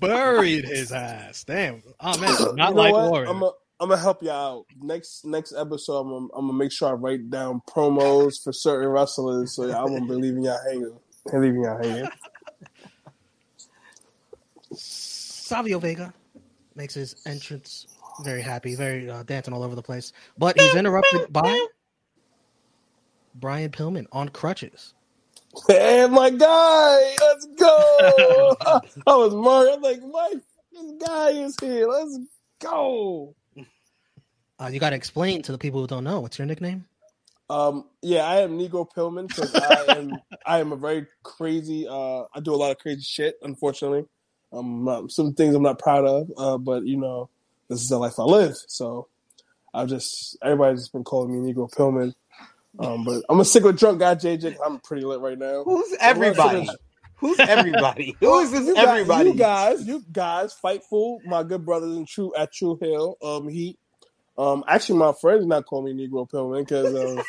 [0.00, 1.44] Buried his ass.
[1.44, 1.82] Damn.
[2.00, 2.30] Oh, man.
[2.38, 3.10] You Not know like what?
[3.10, 3.28] Warrior.
[3.28, 4.66] I'm gonna I'm gonna help you out.
[4.80, 8.88] Next next episode, I'm gonna, I'm gonna make sure I write down promos for certain
[8.88, 10.98] wrestlers, so I won't be leaving y'all hanging.
[11.32, 12.08] Leaving y'all hanging.
[14.72, 16.12] Savio Vega
[16.78, 17.86] makes his entrance
[18.22, 20.12] very happy, very uh, dancing all over the place.
[20.38, 21.66] But he's interrupted by
[23.34, 24.94] Brian Pillman on crutches.
[25.66, 28.56] Hey, my guy, let's go.
[29.06, 29.74] I was Mario.
[29.74, 30.34] I'm like, my
[30.72, 31.88] fucking guy is here.
[31.88, 32.18] Let's
[32.60, 33.34] go.
[34.60, 36.20] Uh, you got to explain to the people who don't know.
[36.20, 36.84] What's your nickname?
[37.50, 40.12] Um, yeah, I am Negro Pillman because I am
[40.46, 41.86] I am a very crazy.
[41.88, 43.36] Uh, I do a lot of crazy shit.
[43.42, 44.04] Unfortunately,
[44.52, 46.32] um, uh, some things I'm not proud of.
[46.36, 47.28] Uh, but you know,
[47.68, 48.56] this is the life I live.
[48.66, 49.08] So
[49.72, 52.14] I've just everybody's just been calling me Negro Pillman.
[52.78, 54.56] Um, but I'm gonna stick with drunk guy JJ.
[54.64, 55.64] I'm pretty lit right now.
[55.64, 56.68] Who's everybody?
[57.16, 58.16] Who's everybody?
[58.20, 59.30] Who is this You guys, everybody?
[59.30, 63.16] you guys, you guys, Fightful, my good brothers in True at True Hill.
[63.22, 63.76] Um, he,
[64.36, 67.24] um, actually, my friends not calling me Negro Pillman because um,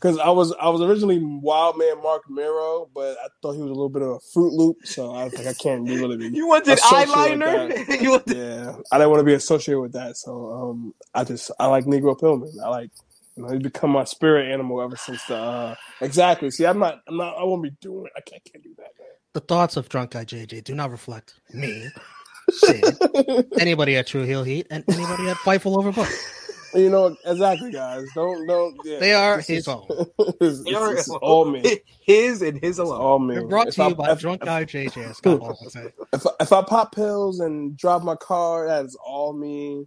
[0.00, 3.70] because I was I was originally Wild Man Marc Mero, but I thought he was
[3.70, 6.28] a little bit of a Fruit Loop, so I was like, I can't really be.
[6.28, 8.00] You wanted associated with eyeliner?
[8.02, 11.50] you wanted Yeah, I didn't want to be associated with that, so um, I just
[11.58, 12.52] I like Negro Pillman.
[12.62, 12.90] I like.
[13.36, 16.50] You know, he's become my spirit animal ever since the uh, exactly.
[16.50, 18.06] See, I'm not, I'm not, I won't be doing.
[18.06, 18.12] it.
[18.16, 18.88] I can't, can't do that.
[19.34, 21.88] The thoughts of drunk guy JJ do not reflect me,
[22.50, 22.96] Sid,
[23.60, 26.12] anybody at True Heel Heat, and anybody at Fightful Overbook.
[26.74, 28.06] You know exactly, guys.
[28.14, 28.76] Don't don't.
[28.84, 29.86] Yeah, They are this his is- own.
[29.88, 31.80] this, this is all me.
[32.08, 33.00] His and his It's alone.
[33.00, 33.34] all me.
[33.34, 35.10] They're brought If to I- you by if, drunk guy JJ.
[35.10, 35.92] as Scott Hall would say.
[36.12, 39.86] If, I- if I pop pills and drive my car, that is all me.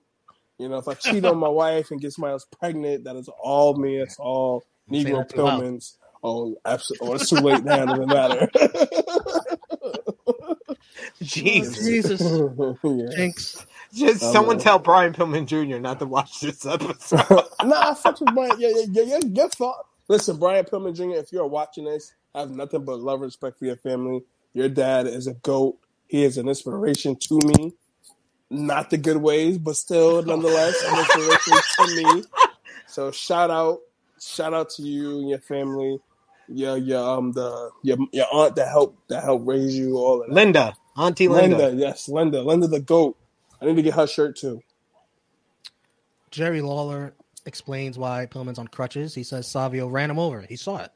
[0.60, 3.28] You know, if I cheat on my wife and get somebody else pregnant, that is
[3.42, 3.98] all me.
[3.98, 5.62] It's all Negro that too loud.
[5.64, 5.98] Pillmans.
[6.24, 7.08] Oh, absolutely.
[7.10, 7.82] Oh, it's too late now.
[7.82, 8.50] It doesn't matter.
[11.22, 11.84] Jesus.
[11.86, 12.22] Jesus.
[12.84, 13.06] yeah.
[13.16, 13.66] Jinx.
[13.94, 14.64] Just Oh, someone man.
[14.64, 15.80] tell Brian Pillman Jr.
[15.80, 17.26] not to watch this episode.
[17.64, 18.60] nah, I fucks with Brian.
[18.60, 19.20] Yeah, yeah, yeah, yeah.
[19.28, 19.86] Your thought.
[20.08, 23.60] Listen, Brian Pillman Jr., if you're watching this, I have nothing but love and respect
[23.60, 24.24] for your family.
[24.54, 25.78] Your dad is a goat.
[26.08, 27.74] He is an inspiration to me.
[28.50, 32.24] Not the good ways, but still, nonetheless, an inspiration to me.
[32.88, 33.80] So shout out,
[34.20, 36.00] shout out to you and your family.
[36.50, 40.26] Your your um the your your aunt that helped that helped raise you all.
[40.28, 40.76] Linda.
[40.98, 41.58] Auntie Linda.
[41.58, 43.18] Linda, yes, Linda, Linda the goat.
[43.62, 44.62] I need to get her shirt too.
[46.32, 47.14] Jerry Lawler
[47.46, 49.14] explains why Pillman's on crutches.
[49.14, 50.42] He says Savio ran him over.
[50.42, 50.90] He saw it.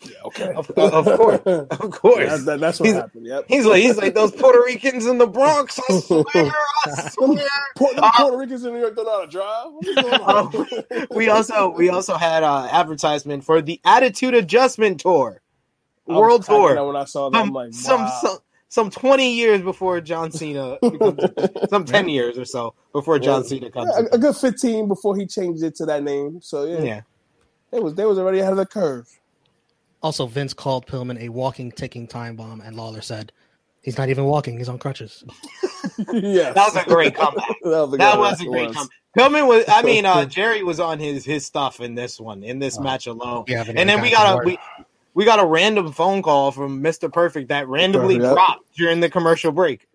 [0.00, 0.52] Yeah, okay.
[0.54, 1.40] Of, of course.
[1.44, 2.28] Of course.
[2.30, 3.26] That- that- that's what He's- happened.
[3.26, 3.44] Yep.
[3.48, 5.78] He's like he's like those Puerto Ricans in the Bronx.
[5.90, 6.24] I swear,
[6.86, 7.46] I swear.
[7.76, 9.66] Puerto, them Uh, Puerto Ricans in New York don't know how to drive.
[9.72, 10.96] What is going?
[11.00, 15.42] Um, we also we also had uh, advertisement for the Attitude Adjustment Tour,
[16.08, 16.78] I was World Tour.
[16.78, 18.18] up When I saw that, Some I'm like, some, wow.
[18.22, 18.38] some some
[18.90, 21.20] twenty years before John Cena, becomes,
[21.70, 23.90] some ten years or so before John Cena comes.
[23.96, 26.40] Yeah, a, a good 15 before he changed it to that name.
[26.42, 27.00] So yeah, yeah,
[27.72, 29.06] they was they was already ahead of the curve.
[30.02, 33.32] Also, Vince called Pillman a walking, ticking time bomb, and Lawler said,
[33.82, 35.24] "He's not even walking; he's on crutches."
[36.12, 37.48] yeah, that was a great comeback.
[37.62, 38.76] that was a, That good was a great was.
[38.76, 38.94] comeback.
[39.16, 42.58] Pillman was, I mean, uh, Jerry was on his his stuff in this one, in
[42.60, 43.44] this Oh, match alone.
[43.48, 44.58] we haven't And then we got a we,
[45.14, 47.12] we got a random phone call from Mr.
[47.12, 48.34] Perfect that randomly Perfect, yep.
[48.34, 49.88] dropped during the commercial break.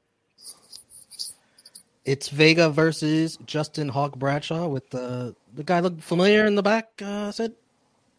[2.06, 6.90] It's Vega versus Justin Hawk Bradshaw with the the guy looked familiar in the back.
[7.02, 7.54] Uh, said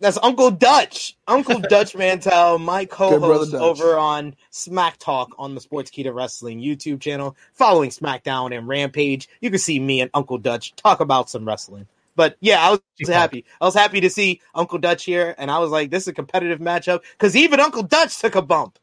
[0.01, 1.17] That's Uncle Dutch.
[1.29, 7.37] Uncle Dutch Mantell, my co-host over on Smack Talk on the Sportskeeda Wrestling YouTube channel,
[7.53, 9.29] following SmackDown and Rampage.
[9.43, 11.87] You can see me and Uncle Dutch talk about some wrestling.
[12.17, 13.45] But yeah, I was happy.
[13.61, 16.13] I was happy to see Uncle Dutch here, and I was like, "This is a
[16.13, 18.79] competitive matchup." Because even Uncle Dutch took a bump.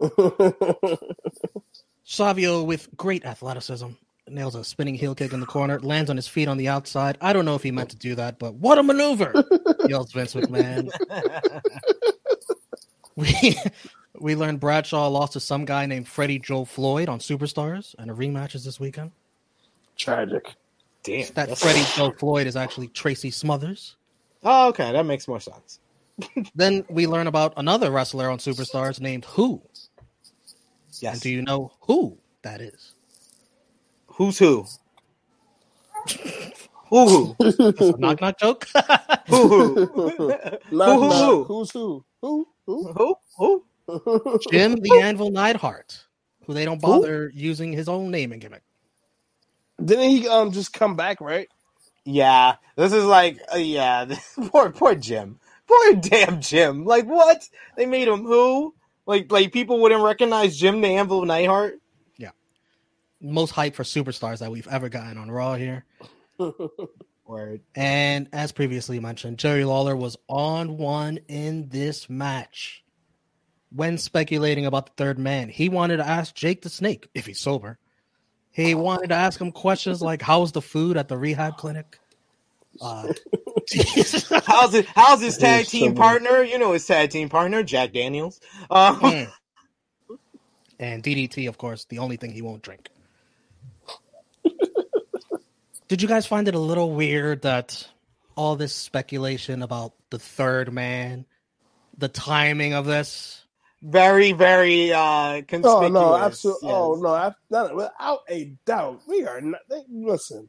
[2.04, 3.88] Savio with great athleticism
[4.28, 7.18] nails a spinning heel kick in the corner, lands on his feet on the outside.
[7.20, 9.32] I don't know if he meant to do that, but what a maneuver!
[9.88, 10.90] yells Vince McMahon.
[13.14, 13.58] We
[14.18, 18.14] we learned Bradshaw lost to some guy named Freddie Joe Floyd on Superstars, and a
[18.14, 19.10] rematch is this weekend.
[19.98, 20.54] Tragic.
[21.02, 23.96] Damn, That that's- Freddie Joe Floyd is actually Tracy Smothers.
[24.44, 25.78] Oh, okay, that makes more sense.
[26.54, 29.62] Then we learn about another wrestler on Superstars named Who.
[31.00, 31.14] Yes.
[31.14, 32.94] And do you know who that is?
[34.06, 34.66] Who's who?
[36.90, 37.36] who who?
[37.98, 38.68] Knock knock joke.
[39.28, 39.86] Who who?
[39.86, 40.08] Who,
[40.70, 41.44] who?
[41.44, 42.04] Who's who?
[42.20, 42.48] Who?
[42.66, 43.16] Who?
[43.36, 43.64] Who?
[43.88, 44.38] Who?
[44.50, 46.04] Jim the Anvil Neidhart,
[46.46, 48.62] who they don't bother using his own name and gimmick.
[49.84, 51.20] Didn't he um just come back?
[51.20, 51.48] Right?
[52.04, 54.06] Yeah, this is like, uh, yeah,
[54.50, 56.84] poor, poor Jim, poor damn Jim.
[56.84, 57.48] Like, what?
[57.76, 58.74] They made him who?
[59.06, 61.74] Like, like people wouldn't recognize Jim the Anvil Neidhart.
[62.16, 62.30] Yeah.
[63.20, 65.84] Most hype for superstars that we've ever gotten on Raw here.
[67.26, 67.62] Word.
[67.74, 72.84] And as previously mentioned, Jerry Lawler was on one in this match.
[73.70, 77.40] When speculating about the third man, he wanted to ask Jake the Snake if he's
[77.40, 77.78] sober.
[78.52, 81.98] He wanted to ask him questions like, "How's the food at the rehab clinic?"
[82.80, 83.12] Uh,
[84.46, 84.86] How's it?
[84.86, 86.42] How's his tag team so partner?
[86.42, 88.40] You know his tag team partner, Jack Daniels.
[88.70, 89.32] Um, Mm.
[90.78, 92.88] and DDT, of course, the only thing he won't drink.
[95.88, 97.86] Did you guys find it a little weird that
[98.34, 101.26] all this speculation about the third man,
[101.98, 103.41] the timing of this?
[103.82, 105.64] Very, very uh, conspicuous.
[105.84, 106.68] Oh no, absolutely.
[106.68, 106.76] Yes.
[106.76, 109.60] Oh no, ab- not, without a doubt, we are not.
[109.68, 110.48] They, listen,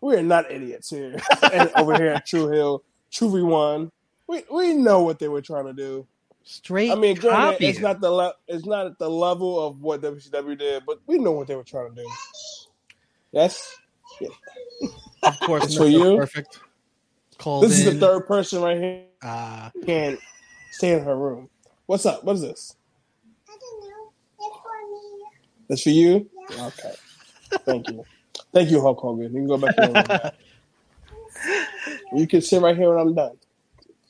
[0.00, 1.20] we are not idiots here
[1.52, 2.82] and over here at True Hill,
[3.12, 3.92] Tru Rewind.
[4.26, 6.06] We we know what they were trying to do.
[6.42, 6.90] Straight.
[6.90, 7.66] I mean, granted, copy.
[7.66, 11.18] it's not the le- it's not at the level of what WCW did, but we
[11.18, 12.08] know what they were trying to do.
[13.30, 13.76] Yes,
[15.22, 16.16] of course, It's for you?
[16.16, 16.58] Perfect.
[17.38, 20.18] Called this is the third person right here Uh, can't
[20.72, 21.48] stay in her room.
[21.86, 22.24] What's up?
[22.24, 22.76] What is this?
[23.48, 24.12] I don't know.
[24.40, 25.24] It's for me.
[25.68, 26.30] That's for you.
[26.52, 26.94] Okay,
[27.64, 28.04] thank you,
[28.52, 29.32] thank you, Hulk Hogan.
[29.32, 30.32] You can go back to your.
[32.14, 33.36] You can sit right here when I'm done.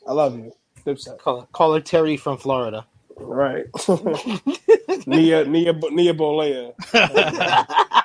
[0.07, 0.53] I love you.
[0.85, 1.19] Dipset.
[1.19, 2.85] Call, call her Terry from Florida.
[3.17, 3.67] Right.
[5.07, 6.75] Nia Nia Nia Bolea.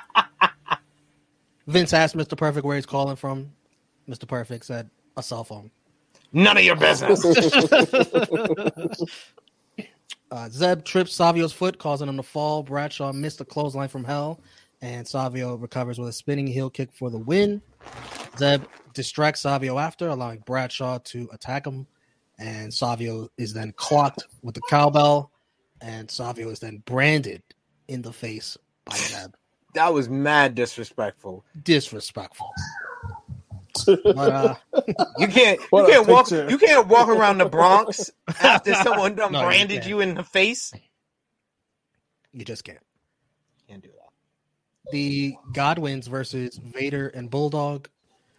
[1.66, 2.36] Vince asked Mr.
[2.36, 3.50] Perfect where he's calling from.
[4.08, 4.26] Mr.
[4.26, 5.70] Perfect said a cell phone.
[6.32, 7.22] None of your business.
[10.30, 12.62] Uh, Zeb trips Savio's foot, causing him to fall.
[12.62, 14.40] Bradshaw missed a clothesline from hell,
[14.82, 17.62] and Savio recovers with a spinning heel kick for the win.
[18.38, 18.64] Zeb
[18.94, 21.86] distracts Savio after, allowing Bradshaw to attack him,
[22.38, 25.30] and Savio is then clocked with the cowbell,
[25.80, 27.42] and Savio is then branded
[27.88, 29.34] in the face by Zeb.
[29.74, 31.44] that was mad disrespectful.
[31.62, 32.50] Disrespectful.
[33.84, 34.54] But uh,
[35.18, 36.48] You can't you can't walk picture.
[36.50, 38.10] you can't walk around the Bronx
[38.40, 39.86] after someone done No, branded can't.
[39.88, 40.72] you in the face.
[42.32, 42.78] you just can't.
[43.68, 44.92] Can't do that.
[44.92, 47.88] The Godwins versus Vader and Bulldog.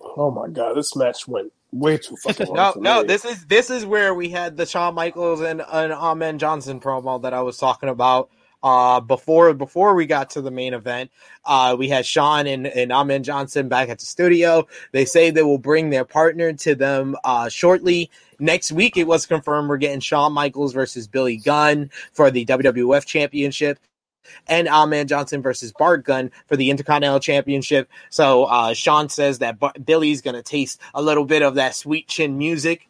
[0.01, 2.55] Oh my god, this match went way too fucking long.
[2.55, 3.07] No, for no, me.
[3.07, 7.21] this is this is where we had the Shawn Michaels and, and Ahmed Johnson promo
[7.21, 8.29] that I was talking about.
[8.61, 11.09] Uh, before before we got to the main event,
[11.45, 14.67] uh, we had Shawn and, and Ahmed Johnson back at the studio.
[14.91, 18.11] They say they will bring their partner to them uh, shortly.
[18.37, 23.05] Next week, it was confirmed we're getting Shawn Michaels versus Billy Gunn for the WWF
[23.05, 23.79] Championship.
[24.47, 27.89] And Ahmed Johnson versus Bart Gunn for the Intercontinental Championship.
[28.09, 31.75] So uh, Shawn says that Bar- Billy's going to taste a little bit of that
[31.75, 32.89] sweet chin music.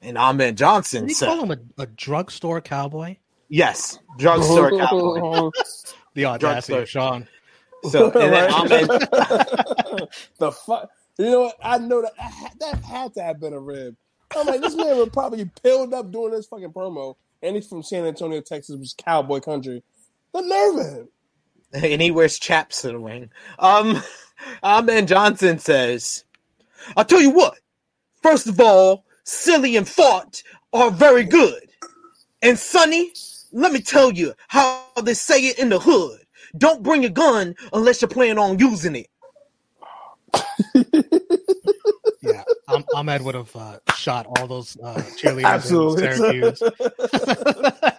[0.00, 3.16] And Ahmed Johnson Did he said, call him a, a drugstore cowboy?
[3.52, 5.50] Yes, drugstore cowboy.
[6.14, 6.80] The audacity Drugstore.
[6.82, 7.28] of Shawn.
[7.90, 8.88] So, and then Ahmed,
[10.38, 10.88] the fuck.
[11.18, 11.56] You know what?
[11.62, 12.12] I know that
[12.60, 13.94] that had- to have been a rib.
[14.34, 17.82] I'm like, this man would probably pilled up doing this fucking promo, and he's from
[17.82, 19.82] San Antonio, Texas, which is cowboy country.
[20.32, 21.08] The nerve of him.
[21.92, 23.30] and he wears chaps in the ring.
[23.58, 24.02] Um,
[24.62, 26.24] Ahmed Johnson says,
[26.96, 27.58] I'll tell you what.
[28.22, 30.42] First of all, silly and fart
[30.72, 31.68] are very good.
[32.40, 33.12] And Sonny,
[33.52, 36.20] let me tell you how they say it in the hood.
[36.56, 39.06] Don't bring a gun unless you plan on using it.
[42.22, 46.52] Yeah, Am- Ahmed would have uh, shot all those uh, cheerleaders Absolutely.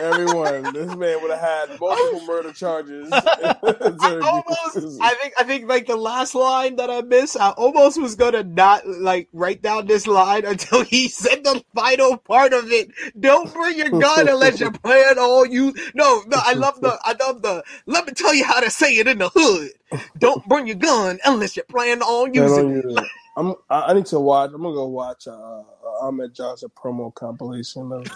[0.00, 0.52] in Syracuse.
[0.64, 3.22] Everyone, this man would have had multiple murder charges.
[4.00, 8.00] I almost, I think, I think, like the last line that I missed, I almost
[8.00, 12.70] was gonna not like write down this line until he said the final part of
[12.72, 12.90] it.
[13.18, 15.74] Don't bring your gun unless you plan on you.
[15.94, 17.64] No, no, I love the, I love the.
[17.86, 19.70] Let me tell you how to say it in the hood.
[20.18, 22.84] Don't bring your gun unless you plan on Yeah, using it.
[22.84, 23.10] use.
[23.36, 23.54] I'm.
[23.70, 24.52] I I need to watch.
[24.54, 25.64] I'm gonna go watch uh, uh
[26.02, 27.92] Ahmed Johnson promo compilation.
[27.92, 28.12] Of,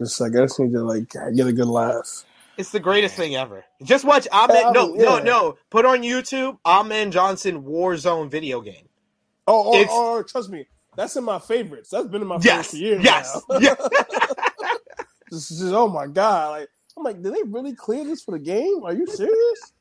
[0.00, 2.24] just like I just need to like get a good laugh.
[2.56, 3.64] It's the greatest thing ever.
[3.82, 4.56] Just watch Ahmed.
[4.56, 5.22] Yeah, No, no, yeah.
[5.22, 5.56] no.
[5.70, 8.88] Put on YouTube Ahmed Johnson Warzone video game.
[9.46, 11.90] Oh, oh, It's- oh, trust me, that's in my favorites.
[11.90, 13.58] That's been in my favorites for years yes, now.
[13.60, 13.76] yes.
[15.30, 16.50] This is just- oh my god!
[16.60, 18.82] Like I'm like, did they really clear this for the game?
[18.84, 19.72] Are you serious?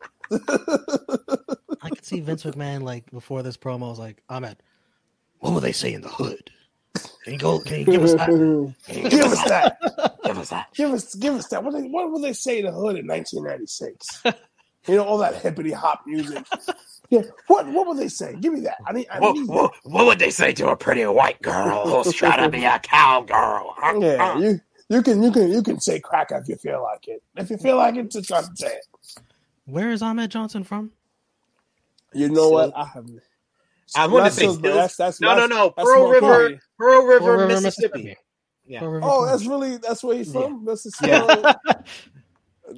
[1.82, 4.57] I could see Vince McMahon like before this promo I was like, Ahmed,
[5.39, 6.51] what will they say in the hood?
[7.23, 7.59] Can you go?
[7.59, 8.29] Can you give us that?
[8.87, 9.77] Can give us that.
[10.23, 10.67] Give us that.
[10.73, 11.63] Give us, give us that.
[11.63, 14.23] What, they, what will they say in the hood in 1996?
[14.87, 16.45] you know, all that hippity hop music.
[17.09, 18.35] Yeah, what what would they say?
[18.39, 18.77] Give me that.
[18.85, 19.07] I need.
[19.09, 22.43] I What, need what, what would they say to a pretty white girl who's trying
[22.43, 23.73] to be a cowgirl?
[23.99, 24.39] Yeah, Huh?
[24.39, 27.23] you you can you can you can say crack if you feel like it.
[27.35, 28.85] If you feel like it, just try to say it.
[29.65, 30.91] Where is Ahmed Johnson from?
[32.13, 32.75] You know what?
[32.75, 33.07] I have.
[33.95, 35.71] I want to Not say Salisbury, Stills- that's, that's no, no, no.
[35.71, 38.15] Pearl River, Pearl River, Pearl River, Mississippi.
[38.65, 38.79] Yeah.
[38.81, 41.11] Pearl River, Oh, that's really that's where he's from, Mississippi.
[41.11, 41.53] Yeah.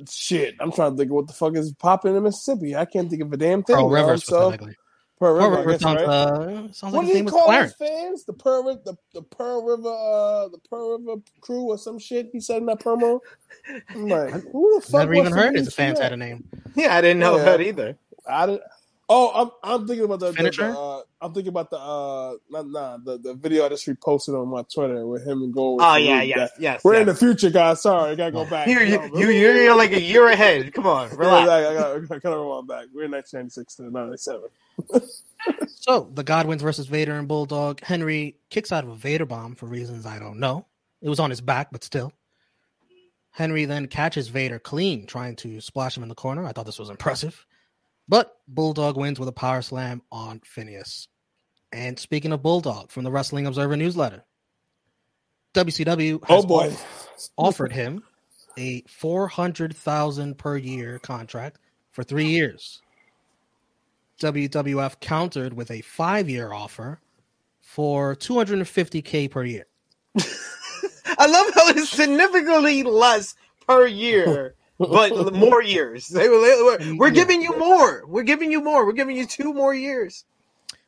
[0.09, 2.75] Shit, I'm trying to think of what the fuck is popping in Mississippi.
[2.77, 3.75] I can't think of a damn thing.
[3.75, 4.75] Pearl River so specifically.
[5.19, 6.07] Pearl Pearl River, I River guess, sounds, right?
[6.07, 7.75] uh, sounds what like do you call Clarence.
[7.77, 8.25] his fans?
[8.25, 12.29] The Pearl River, the, the Pearl River, uh, the Pearl River crew or some shit.
[12.31, 13.19] He said in that promo.
[13.89, 15.01] I'm like, who the fuck?
[15.01, 16.47] Never even heard his fans had a name.
[16.75, 17.43] Yeah, I didn't know Yeah.
[17.43, 17.97] that either.
[18.27, 18.61] I did.
[19.13, 22.65] Oh, I'm I'm thinking about the, the, the uh, I'm thinking about the uh not
[22.65, 25.81] nah the, the video I just reposted on my Twitter with him and Gold.
[25.83, 26.81] Oh yeah, yes, yes.
[26.81, 27.01] We're yes.
[27.01, 27.81] in the future, guys.
[27.81, 28.67] Sorry, I gotta go back.
[28.67, 30.73] Here, you, No, you, you're, you're like a year ahead.
[30.73, 31.49] Come on, Yeah, relax.
[31.49, 32.85] I gotta, I gotta rewind back.
[32.93, 34.41] We're in 1996 to 97.
[35.65, 37.83] So the Godwins versus Vader and Bulldog.
[37.83, 40.67] Henry kicks out of a Vader bomb for reasons I don't know.
[41.01, 42.13] It was on his back, but still.
[43.31, 46.45] Henry then catches Vader clean, trying to splash him in the corner.
[46.45, 47.47] I thought this was impressive.
[48.07, 51.07] But Bulldog wins with a power slam on Phineas.
[51.71, 54.25] And speaking of Bulldog from the Wrestling Observer newsletter,
[55.53, 56.75] WCW oh, has Oh boy,
[57.37, 58.03] offered him
[58.57, 61.59] a four hundred thousand per year contract
[61.91, 62.81] for three years.
[64.19, 66.99] WWF countered with a five year offer
[67.61, 69.65] for two hundred and fifty k per year.
[70.17, 73.35] I love how it's significantly less
[73.67, 74.55] per year,
[74.89, 76.07] but more years.
[76.07, 76.61] They were- they
[76.91, 78.05] were- We're giving you more.
[78.07, 78.85] We're giving you more.
[78.85, 80.25] We're giving you two more years.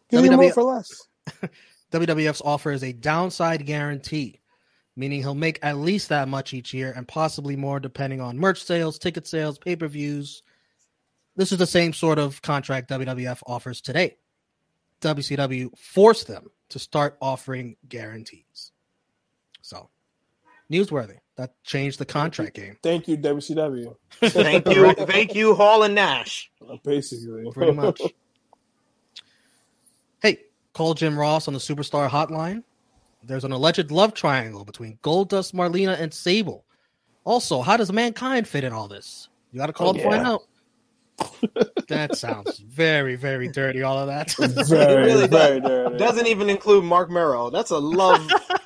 [0.09, 1.07] give me more for less.
[1.91, 4.41] WWF's offer is a downside guarantee,
[4.95, 8.63] meaning he'll make at least that much each year and possibly more depending on merch
[8.63, 10.41] sales, ticket sales, pay per views.
[11.35, 14.17] This is the same sort of contract WWF offers today.
[15.01, 18.71] WCW forced them to start offering guarantees.
[20.71, 21.17] So, newsworthy.
[21.35, 23.95] That changed the contract game, Thank you, WCW.
[24.21, 26.51] Thank you, thank you, Hall and Nash.
[26.61, 27.99] Uh, basically, pretty much.
[30.21, 30.41] hey,
[30.73, 32.61] call Jim Ross on the Superstar Hotline.
[33.23, 36.65] There's an alleged love triangle between Goldust, Marlena, and Sable.
[37.23, 39.29] Also, how does mankind fit in all this?
[39.51, 40.41] You got to call Oh, to find out.
[41.87, 43.81] that sounds very, very dirty.
[43.81, 44.35] All of that.
[44.67, 45.97] very, really very dirty.
[45.97, 47.49] Doesn't even include Marc Mero.
[47.49, 48.29] That's a love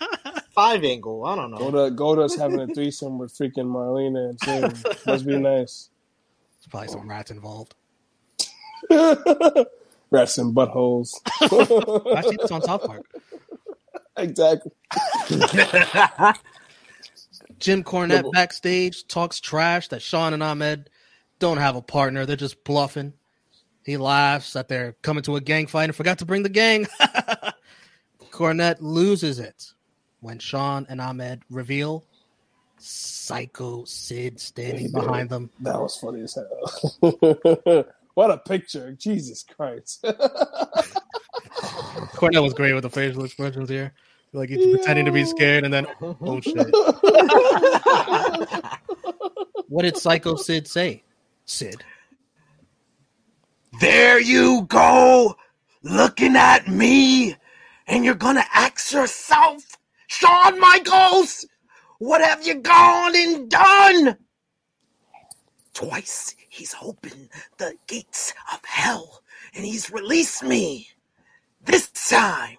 [0.57, 1.23] five angle.
[1.23, 1.57] I don't know.
[1.59, 4.95] Goldust, Goldust having a threesome with freaking Marlena and Sable.
[5.05, 5.89] Must be nice.
[6.59, 7.75] There's probably some rats involved.
[10.09, 11.13] Rats and buttholes.
[11.41, 13.05] I see this on South Park.
[14.15, 14.71] exactly.
[17.59, 20.89] Jim Cornette backstage talks trash that Shawn and Ahmed
[21.39, 22.25] don't have a partner.
[22.25, 23.13] They're just bluffing.
[23.83, 26.87] He laughs that they're coming to a gang fight and forgot to bring the gang.
[28.31, 29.73] Cornette loses it
[30.27, 32.03] when Shawn and Ahmed reveal
[32.79, 35.49] Psycho Sid standing behind them.
[35.61, 37.85] That was funny as hell.
[38.13, 38.91] what a picture.
[38.91, 40.03] Jesus Christ.
[42.13, 43.93] Cornette was great with the facial expressions here.
[44.33, 46.57] Like he's pretending to be scared and then, oh shit.
[49.69, 51.03] what did Psycho Sid say?
[51.45, 51.85] Sid.
[53.79, 55.37] There you go,
[55.83, 57.37] looking at me,
[57.87, 59.76] and you're gonna ask yourself,
[60.07, 61.45] Shawn Michaels,
[61.99, 64.17] what have you gone and done?
[65.73, 69.21] Twice he's opened the gates of hell
[69.53, 70.89] and he's released me.
[71.63, 72.57] This time,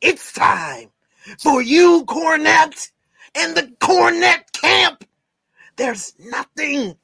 [0.00, 0.90] it's time
[1.38, 2.90] for you, Cornette,
[3.34, 5.04] and the Cornette camp.
[5.76, 6.96] There's nothing.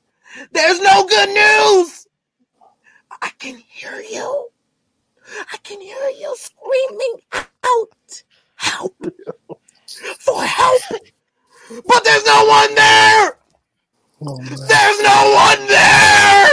[0.53, 2.07] There's no good news.
[3.23, 4.49] I can hear you.
[5.53, 7.21] I can hear you screaming
[7.65, 8.23] out.
[8.57, 8.97] Help.
[10.21, 10.83] For help.
[11.87, 13.37] But there's no one there.
[14.27, 14.39] Oh.
[14.43, 16.51] There's no one there.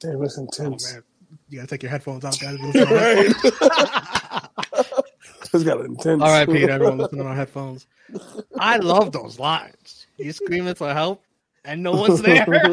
[0.00, 0.92] Damn, it's Oh, intense.
[0.92, 1.02] man.
[1.48, 2.58] You gotta take your headphones out, guys.
[2.60, 4.50] Listen to our
[5.52, 6.22] it's got intense.
[6.22, 7.86] All right, Pete, everyone listening on our headphones.
[8.58, 10.06] I love those lines.
[10.16, 11.22] He's screaming for help,
[11.64, 12.46] and no one's there.
[12.46, 12.64] There's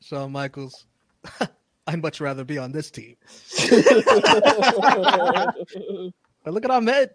[0.00, 0.86] Shawn Michaels,
[1.86, 3.16] I'd much rather be on this team.
[6.46, 7.10] But look at Ahmed.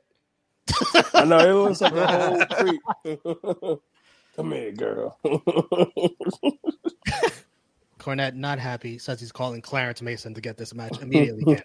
[1.14, 2.82] I know it looks like a whole creep.
[4.36, 5.18] Come here, girl.
[7.98, 11.62] Cornette not happy, says he's calling Clarence Mason to get this match immediately.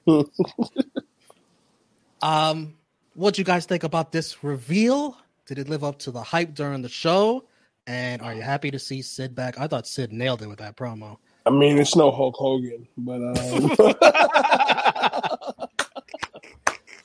[2.23, 2.77] Um,
[3.15, 5.19] what you guys think about this reveal?
[5.47, 7.47] Did it live up to the hype during the show?
[7.89, 9.59] And are you happy to see Sid back?
[9.59, 11.17] I thought Sid nailed it with that promo.
[11.47, 13.71] I mean, it's no Hulk Hogan, but um,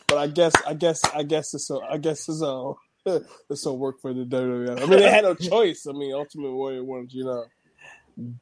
[0.07, 2.73] but I guess, I guess, I guess it's a, I guess it's a,
[3.49, 4.81] this will work for the WWE.
[4.81, 5.85] I mean, they had no choice.
[5.87, 7.45] I mean, Ultimate Warrior wanted, you know,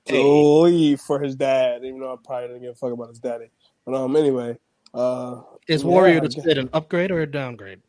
[0.06, 0.22] to
[0.64, 3.50] leave for his dad, even though I probably didn't give a fuck about his daddy.
[3.86, 4.58] But um, anyway,
[4.94, 7.82] uh, Is Warrior I to guess- an upgrade or a downgrade?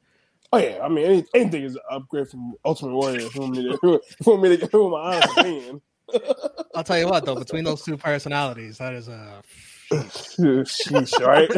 [0.53, 3.21] oh yeah, I mean, any, anything is an upgrade from Ultimate Warrior.
[3.21, 5.81] If you want me to, if you want me to give him my honest opinion.
[6.75, 9.43] I'll tell you what, though, between those two personalities, that is a
[9.93, 11.51] Sheesh, right?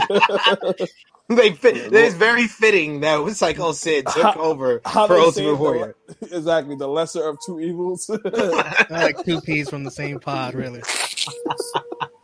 [1.29, 1.93] they fit.
[1.93, 5.57] It's very fitting that Psycho oh, Sid took How- over How for they say Ultimate
[5.57, 5.97] Warrior.
[6.21, 8.09] the- exactly the lesser of two evils.
[8.91, 10.81] Like two peas from the same pod, really.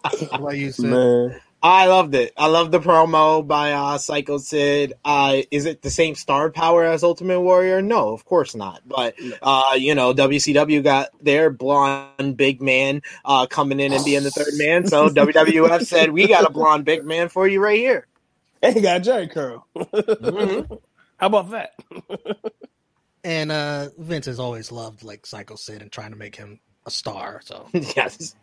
[0.00, 0.86] what about you, Sid?
[0.86, 2.32] Man, I loved it.
[2.36, 4.92] I love the promo by uh, Psycho Sid.
[5.04, 7.82] Uh, is it the same star power as Ultimate Warrior?
[7.82, 8.82] No, of course not.
[8.86, 14.22] But uh, you know, WCW got their blonde big man uh, coming in and being
[14.22, 14.86] the third man.
[14.86, 18.06] So WWF said, "We got a blonde big man for you right here."
[18.62, 19.66] and he got a Jheri curl.
[19.76, 20.80] Mhm.
[21.16, 21.72] How about that?
[23.24, 26.90] And uh, Vince has always loved like Psycho Sid and trying to make him a
[26.90, 27.40] star.
[27.44, 28.34] So yes.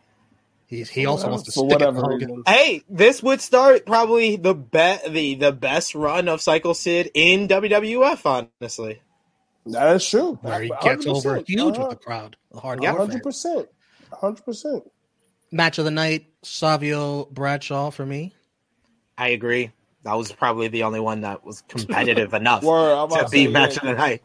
[0.67, 2.43] He's he also wants to for stick it to whatever Hogan.
[2.47, 7.47] Hey, this would start probably the be- the the best run of Psycho Sid in
[7.47, 8.49] WWF.
[8.61, 9.01] Honestly,
[9.67, 10.39] That is true.
[10.41, 12.37] Where he gets over huge with uh, the crowd.
[12.51, 13.67] The hard Hundred percent,
[14.13, 14.83] hundred percent.
[15.51, 18.33] Match of the night: Savio Bradshaw for me.
[19.17, 19.71] I agree.
[20.03, 23.47] That was probably the only one that was competitive enough Word, I'm to to be
[23.47, 23.79] match yeah.
[23.81, 24.23] of the night.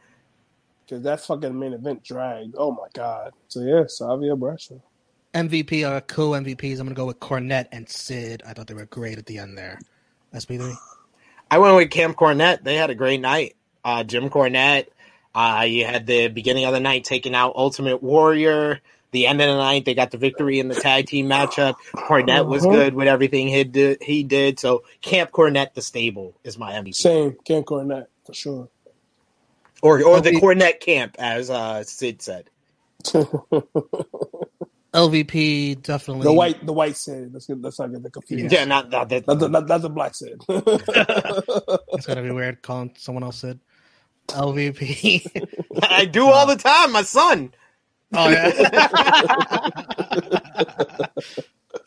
[0.85, 2.55] Because that fucking main event dragged.
[2.59, 3.33] Oh my god.
[3.49, 4.81] So yeah, Savio Bradshaw.
[5.35, 6.81] MVP are co MVPs.
[6.81, 8.43] I'm gonna go with Cornette and Sid.
[8.47, 9.79] I thought they were great at the end there.
[10.35, 10.75] SP3.
[11.51, 12.63] I went with Camp Cornette.
[12.65, 13.57] They had a great night.
[13.85, 14.87] Uh, Jim Cornette.
[15.35, 18.81] Uh, you had the beginning of the night taking out Ultimate Warrior.
[19.13, 21.75] The end of the night, they got the victory in the tag team matchup.
[21.95, 22.73] Cornette was Mhm.
[22.73, 24.01] good with everything he did.
[24.03, 24.61] He did.
[24.61, 26.95] So Camp Cornette, the stable, is my MVP.
[26.95, 28.69] Same, Ken Cornette for sure.
[29.83, 30.39] Or or the Okay.
[30.41, 32.51] Cornette camp, as uh, Sid said.
[34.93, 36.25] LVP definitely.
[36.25, 37.31] The white, the white Sid.
[37.33, 38.53] Let's get, let's not get the confused.
[38.53, 39.27] Yeah, not, not that.
[39.27, 40.43] Not the, not, not the black Sid.
[40.49, 43.61] It's gonna be weird calling someone else Sid.
[44.29, 45.49] LVP.
[45.83, 46.93] I do all the time.
[46.93, 47.53] My son.
[48.15, 48.51] oh yeah.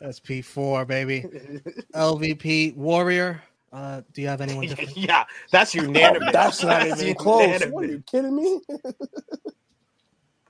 [0.01, 1.25] SP4 baby.
[1.93, 3.41] LVP Warrior.
[3.71, 4.95] Uh, do you have anyone different?
[4.95, 6.29] yeah, that's unanimous.
[6.31, 7.41] That's not That's even close.
[7.41, 7.73] unanimous.
[7.73, 8.61] What are you kidding me?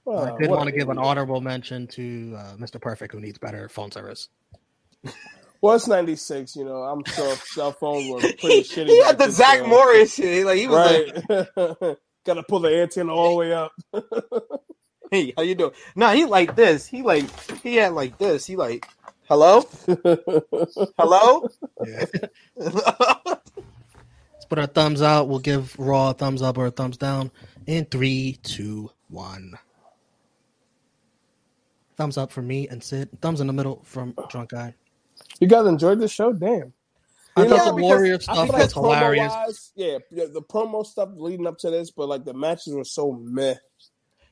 [0.07, 2.81] I did want to give an honorable mention to uh, Mr.
[2.81, 4.29] Perfect, who needs better phone service.
[5.61, 6.57] Well, it's '96.
[6.57, 8.87] You know, I'm sure cell phones were pretty shitty.
[8.87, 10.45] he had the Zach Morris shit.
[10.45, 11.97] Like he was like, right?
[12.25, 13.71] Got to pull the antenna all the way up.
[15.11, 16.85] "Hey, how you doing?" No, he like this.
[16.85, 17.25] He like
[17.61, 18.45] he had like this.
[18.45, 18.85] He like,
[19.29, 19.65] "Hello,
[20.97, 21.47] hello."
[22.55, 25.29] Let's put our thumbs out.
[25.29, 27.31] We'll give Raw a thumbs up or a thumbs down
[27.65, 29.53] in three, two, one.
[32.03, 33.07] Thumbs up for me and Sid.
[33.21, 34.75] Thumbs in the middle from Drunk Guy.
[35.39, 36.33] you guys enjoyed the show?
[36.33, 36.73] Damn.
[37.37, 39.71] I You thought know, the Warrior stuff feel was like hilarious.
[39.73, 43.13] Yeah, yeah, the promo stuff leading up to this, but like the matches were so
[43.13, 43.53] meh.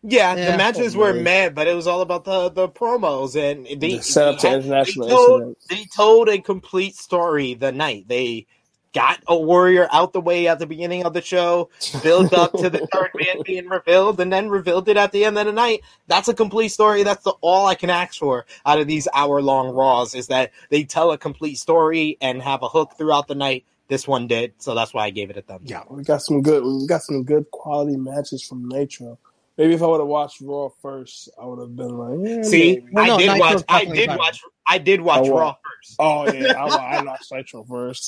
[0.04, 0.52] Yeah, Yeah.
[0.52, 1.24] the matches Oh, were man.
[1.24, 5.08] mad, but it was all about the the promos and they The setup to international
[5.08, 8.48] they told, they told a complete story the night they
[8.94, 11.70] got a warrior out the way at the beginning of the show,
[12.04, 15.38] built up to the third man being revealed, and then revealed it at the end
[15.38, 15.82] of the night.
[16.08, 17.04] That's a complete story.
[17.04, 20.52] That's the, all I can ask for out of these hour long Raws is that
[20.70, 23.66] they tell a complete story and have a hook throughout the night.
[23.88, 25.70] This one did, so that's why I gave it a thumbs.
[25.70, 25.84] Yeah.
[25.90, 26.64] We got some good.
[26.64, 29.20] We got some good quality matches from Nitro.
[29.58, 32.80] Maybe if I would have watched Raw first, I would have been like, yeah, See.
[32.92, 33.64] Well, no, I did Nitro's watch.
[33.70, 34.42] I did watch.
[34.68, 35.58] I did watch Oh, Raw wow.
[35.64, 35.96] first.
[36.00, 38.08] Oh yeah, I, I watched Nitro first.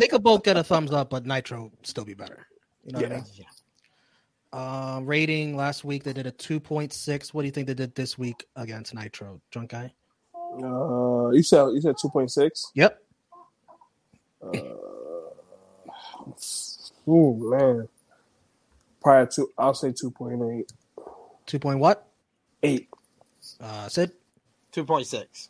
[0.00, 2.46] They could both get a thumbs up, but Nitro still be better.
[2.84, 3.22] You know what I Yeah.
[3.22, 3.46] mean?
[4.52, 7.32] Uh, rating last week they did a two point six.
[7.34, 9.40] What do you think they did this week against Nitro?
[9.50, 9.92] Drunk guy.
[10.34, 12.70] uh, you said you said two point six.
[12.74, 12.98] Yep.
[17.08, 17.88] Ooh man,
[19.06, 20.72] prior to I'll say two point eight.
[21.46, 22.08] Two point what?
[22.64, 22.88] Eight.
[23.60, 24.10] Uh, Sid.
[24.72, 25.48] Two point six.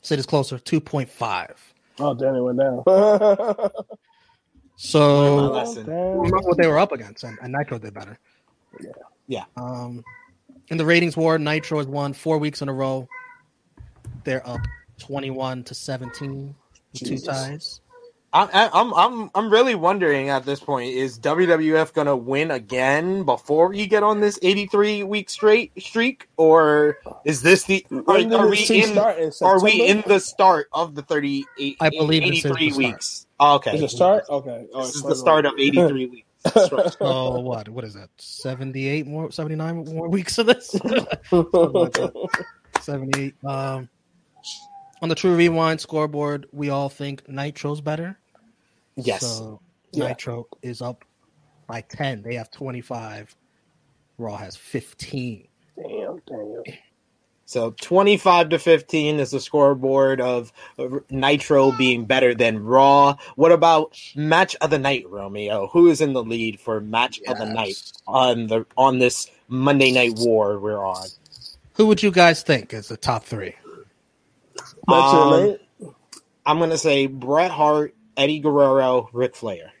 [0.00, 0.58] Sid is closer.
[0.58, 1.74] Two point five.
[1.98, 2.82] Oh damn, it went down.
[4.82, 8.18] So My remember what they were up against, and, and Nitro did better.
[8.80, 8.90] Yeah.
[9.26, 9.44] Yeah.
[9.58, 10.02] Um,
[10.68, 13.06] in the ratings war, Nitro has won four weeks in a row.
[14.24, 14.62] They're up
[14.98, 16.54] twenty-one to seventeen,
[16.94, 17.26] with two Jesus.
[17.26, 17.80] ties.
[18.32, 23.24] I, I, I'm I'm I'm really wondering at this point is WWF gonna win again
[23.24, 28.48] before we get on this 83 week straight streak, or is this the are, are
[28.48, 32.48] we in are we in the start of the 38 I believe this is the
[32.50, 32.78] 83 start.
[32.78, 33.26] weeks?
[33.40, 34.24] Oh, okay, Is it start?
[34.28, 34.66] Okay.
[34.72, 36.26] Oh, This it is the start of 83 weeks.
[36.44, 36.92] That's right.
[36.92, 37.68] So what?
[37.68, 38.10] What is that?
[38.18, 40.70] Seventy-eight more, seventy-nine more weeks of this.
[42.80, 43.34] Seventy-eight.
[43.44, 43.88] Um,
[45.02, 48.19] on the Tru Rewind scoreboard, we all think Nitro's better.
[49.04, 49.22] Yes.
[49.22, 49.60] So
[49.92, 50.08] yeah.
[50.08, 51.04] Nitro is up
[51.66, 52.22] by 10.
[52.22, 53.34] They have 25.
[54.18, 55.48] Raw has 15.
[55.76, 56.62] Damn, damn.
[57.46, 60.52] So 25 to 15 is the scoreboard of
[61.10, 63.16] Nitro being better than Raw.
[63.34, 65.66] What about match of the night, Romeo?
[65.68, 67.32] Who is in the lead for match yes.
[67.32, 71.08] of the night on the on this Monday Night War we're on?
[71.74, 73.52] Who would you guys think is the top 3?
[74.86, 75.56] Um.
[76.46, 79.72] I'm going to say Bret Hart, Eddie Guerrero, Ric Flair.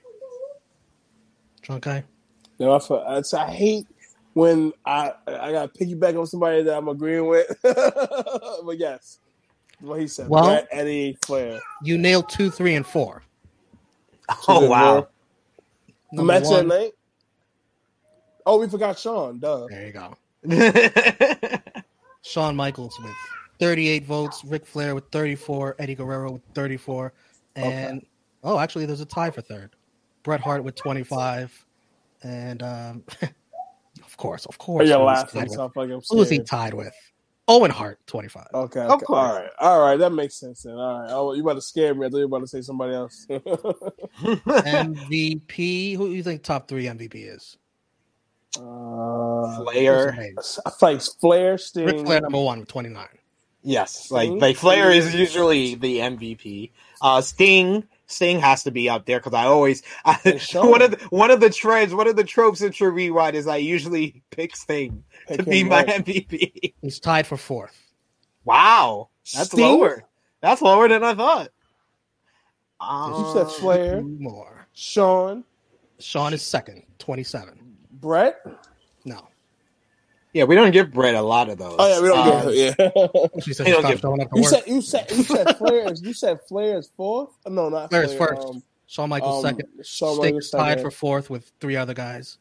[1.68, 2.02] Okay.
[2.58, 3.86] No, I, feel, I, I hate
[4.32, 7.54] when I I got piggyback on somebody that I'm agreeing with.
[7.62, 9.18] but yes,
[9.80, 10.28] what he said.
[10.28, 11.60] Well, Eddie Flair.
[11.82, 13.22] You nailed two, three, and four.
[14.48, 15.08] Oh wow!
[16.12, 16.92] Match that late.
[18.46, 19.38] Oh, we forgot Shawn.
[19.38, 19.66] Duh.
[19.68, 20.16] There you go.
[22.22, 23.14] Shawn Michaels with
[23.58, 27.12] 38 votes, Ric Flair with 34, Eddie Guerrero with 34,
[27.56, 28.06] and okay.
[28.42, 29.70] Oh, actually, there's a tie for third.
[30.22, 31.66] Bret Hart with 25,
[32.22, 33.04] and um,
[34.04, 34.88] of course, of course.
[34.88, 35.48] You're laughing.
[35.48, 36.94] So he tied with?
[37.50, 38.46] Owen Hart, 25.
[38.54, 38.80] Okay.
[38.80, 39.04] okay.
[39.08, 39.50] All right.
[39.58, 39.96] All right.
[39.96, 40.74] That makes sense then.
[40.74, 41.10] All right.
[41.10, 42.06] Oh, you about to scare me.
[42.06, 43.26] I thought you were about to say somebody else.
[44.20, 45.96] MVP.
[45.96, 47.56] Who do you think top three MVP is?
[48.56, 50.16] Uh, Flair.
[50.78, 51.86] think Flair, Sting.
[51.86, 53.04] Ric Flair, number one, 29.
[53.62, 54.12] Yes.
[54.12, 56.70] Like, like Flair is usually the MVP.
[57.02, 60.14] Uh, Sting Sting has to be up there because I always I,
[60.54, 63.46] one of the, one of the trends, one of the tropes in Tru Rewind is
[63.46, 66.04] I usually pick Sting Pick to be my right.
[66.04, 66.74] MVP.
[66.82, 67.76] He's tied for fourth.
[68.44, 69.64] Wow, that's Sting.
[69.64, 70.04] lower.
[70.40, 71.48] That's lower than I thought.
[72.80, 75.44] Um, you said um, Flair, more Shawn.
[75.98, 77.76] Shawn is second, twenty-seven.
[77.92, 78.36] Bret.
[80.32, 81.76] Yeah, we don't give Bret a lot of those.
[81.78, 82.74] Oh yeah, we don't um, give.
[82.78, 84.00] Yeah, she said she don't give.
[84.00, 86.02] Showing up to you said you said you said flares.
[86.02, 87.30] you said flares fourth.
[87.46, 88.48] No, not flares Flair, first.
[88.48, 89.84] Um, Shawn Michaels um, second.
[89.84, 90.84] Shawn Michaels tied second.
[90.84, 92.38] for fourth with three other guys.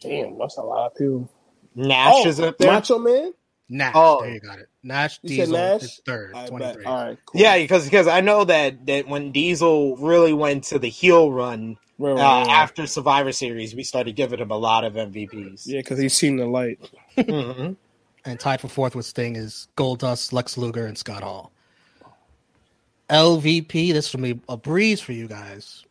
[0.00, 1.28] Damn, that's a lot of people.
[1.74, 2.72] Nash oh, is up there.
[2.72, 3.32] Macho Man.
[3.68, 3.92] Nash.
[3.94, 4.20] Oh.
[4.20, 4.68] There you got it.
[4.82, 5.82] Nash you Diesel Nash?
[5.82, 6.84] is third, twenty three.
[6.84, 7.40] All right, cool.
[7.40, 11.78] Yeah, because because I know that that when Diesel really went to the heel run,
[12.02, 12.48] Right, right, uh, right.
[12.48, 15.62] After Survivor Series, we started giving him a lot of MVPs.
[15.66, 16.80] Yeah, because he's seen the light.
[17.16, 17.74] mm-hmm.
[18.24, 21.52] And tied for fourth with Sting is Goldust, Lex Luger, and Scott Hall.
[23.08, 25.84] LVP, this will be a breeze for you guys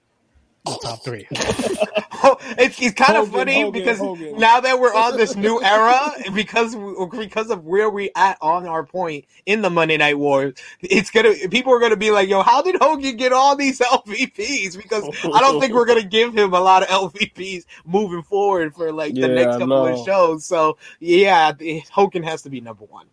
[0.65, 1.27] the top three.
[1.31, 4.37] it's it's kind Hogan, of funny Hogan, because Hogan.
[4.37, 6.75] now that we're on this new era, because
[7.11, 11.33] because of where we at on our point in the Monday Night Wars, it's gonna
[11.49, 15.39] people are gonna be like, "Yo, how did Hogan get all these LVPs?" Because I
[15.39, 19.27] don't think we're gonna give him a lot of LVPs moving forward for like yeah,
[19.27, 20.45] the next couple of shows.
[20.45, 21.53] So yeah,
[21.91, 23.07] Hogan has to be number one.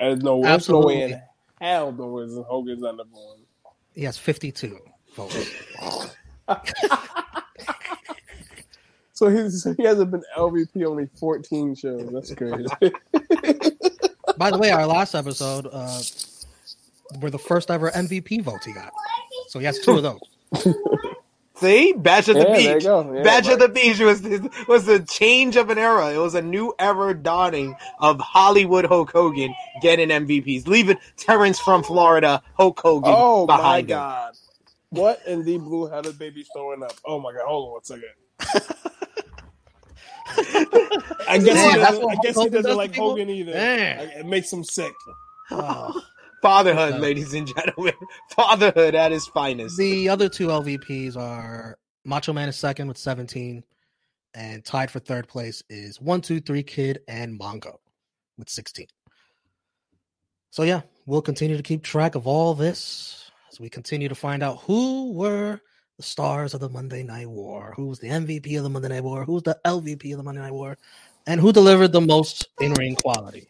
[0.00, 0.94] No, Absolutely.
[0.94, 1.22] no way in
[1.60, 2.04] hell the
[2.46, 3.38] Hogan's number one.
[3.94, 4.78] He has fifty two
[5.14, 5.50] votes.
[9.12, 12.10] so he's he hasn't been LVP only 14 shows.
[12.12, 12.66] That's crazy.
[14.36, 16.02] By the way, our last episode uh,
[17.20, 18.92] were the first ever MVP votes he got.
[19.48, 20.20] So he has two of those.
[21.56, 22.84] See, Bash of the yeah, Beach.
[22.84, 23.52] Yeah, Bash right.
[23.52, 26.12] of the Beach was the, was the change of an era.
[26.12, 31.84] It was a new ever dawning of Hollywood Hulk Hogan getting MVPs, leaving Terrence from
[31.84, 33.14] Florida Hulk Hogan.
[33.16, 34.34] Oh behind my God!
[34.34, 34.43] Him
[34.96, 36.94] what in the blue had a baby throwing up?
[37.04, 37.42] Oh my god!
[37.46, 38.10] Hold on one second.
[41.28, 43.10] I guess he doesn't, I guess Hogan he doesn't like people?
[43.10, 43.52] Hogan either.
[43.52, 44.08] Damn.
[44.08, 44.92] It makes him sick.
[45.50, 46.02] Oh.
[46.42, 47.94] Fatherhood, ladies and gentlemen.
[48.36, 49.78] Fatherhood at its finest.
[49.78, 53.64] The other two LVPs are Macho Man is second with 17,
[54.34, 57.76] and tied for third place is one, two, three Kid and Mongo
[58.36, 58.86] with 16.
[60.50, 63.23] So, yeah, we'll continue to keep track of all this
[63.54, 65.60] as we continue to find out who were
[65.96, 69.04] the stars of the Monday Night War, who was the MVP of the Monday Night
[69.04, 70.76] War, who's the LVP of the Monday Night War,
[71.24, 73.46] and who delivered the most in ring quality.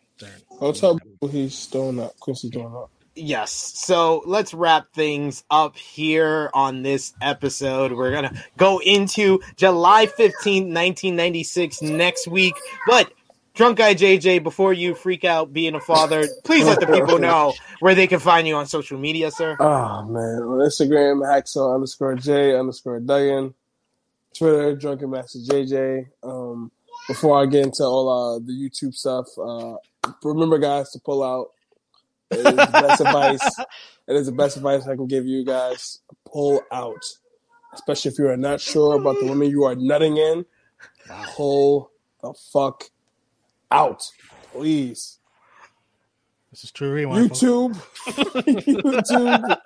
[0.61, 2.21] I'll oh, tell you he's doing up.
[2.21, 2.91] Chris is doing up.
[3.15, 3.51] Yes.
[3.53, 7.93] So let's wrap things up here on this episode.
[7.93, 12.55] We're going to go into July 15th, 1996 next week.
[12.87, 13.11] But
[13.55, 17.55] Drunk Guy JJ, before you freak out being a father, please let the people know
[17.79, 19.57] where they can find you on social media, sir.
[19.61, 23.55] Oh man, on Instagram hacksaw underscore J underscore Duggan,
[24.37, 26.09] Twitter Drunken Master JJ.
[26.25, 26.73] Um,
[27.07, 29.77] before I get into all uh, the YouTube stuff, uh,
[30.25, 31.53] remember guys to pull out.
[32.33, 33.59] It is the best advice.
[34.09, 36.01] It is the best advice I can give you guys.
[36.25, 37.05] Pull out,
[37.73, 40.45] especially if you are not sure about the woman you are nutting in.
[41.37, 42.91] Pull the fuck
[43.75, 44.09] out,
[44.53, 45.19] please.
[46.51, 47.31] This is Tru Rewind.
[47.31, 47.75] YouTube,
[48.07, 49.61] YouTube,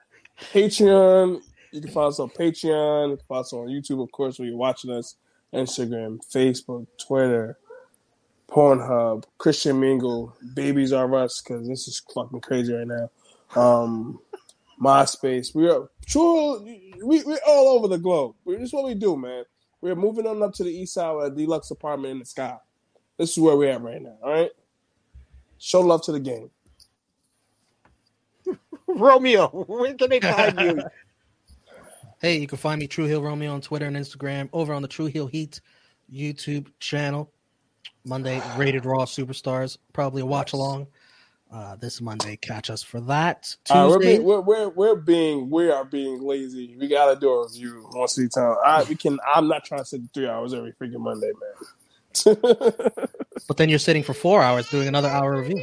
[0.53, 1.43] Patreon.
[1.73, 3.11] You can find us on Patreon.
[3.11, 5.17] You can find us on YouTube, of course, where you're watching us.
[5.53, 7.59] Instagram, Facebook, Twitter,
[8.51, 13.11] Pornhub, Christian Mingle, Babies Are Us, because this is fucking crazy right now.
[13.55, 14.21] Um,
[14.81, 15.55] MySpace.
[15.55, 16.61] We are true.
[17.05, 18.37] We we're all over the globe.
[18.47, 19.45] This is what we do, man.
[19.83, 22.57] We're moving on up to the east side of a deluxe apartment in the sky.
[23.19, 24.17] This is where we're at right now.
[24.23, 24.51] All right.
[25.59, 26.51] Show love to the game.
[28.87, 30.83] Romeo, where can they find you?
[32.21, 34.49] Hey, you can find me Tru Heel Romeo on Twitter and Instagram.
[34.53, 35.61] Over on the Tru Heel Heat
[36.13, 37.31] YouTube channel.
[38.05, 39.79] Monday, rated Raw Superstars.
[39.93, 40.89] Probably a watch along.
[41.53, 43.55] Uh, this Monday, catch us for that.
[43.71, 46.77] All right, we're, Tuesday, being, we're, we're, we're being we are being lazy.
[46.77, 48.57] We gotta do a review once a time.
[48.65, 49.21] I we can.
[49.33, 51.69] I'm not trying to sit three hours every freaking Monday, man.
[52.25, 55.63] But then you're sitting for four hours doing another hour review.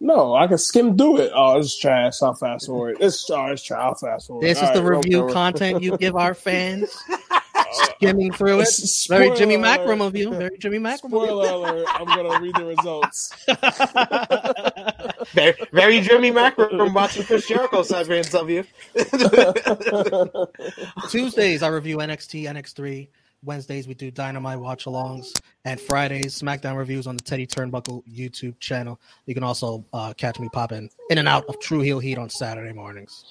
[0.00, 1.32] no, I can skim through it.
[1.34, 2.20] Oh, this is trash.
[2.22, 2.98] I'll fast forward.
[2.98, 3.78] This oh, it's trash.
[3.80, 4.42] I'll fast forward.
[4.44, 6.94] This All is the right, no review content you give our fans.
[7.56, 8.68] Uh, Skimming through it.
[9.08, 10.00] Very Jimmy Mack alert.
[10.02, 10.30] of you.
[10.30, 11.16] Very Jimmy Mack of you.
[11.18, 11.86] Spoiler alert!
[11.88, 13.32] I'm gonna read the results.
[15.32, 18.62] very, very Jimmy Mack from watching Chris Jericho segments of you.
[21.08, 23.08] Tuesdays I review NXT, NX3.
[23.44, 25.32] Wednesdays we do Dynamite watch alongs,
[25.64, 29.00] and Fridays SmackDown reviews on the Teddy Turnbuckle YouTube channel.
[29.26, 32.28] You can also uh, catch me popping in and out of Tru Heel Heat on
[32.28, 33.24] Saturday mornings.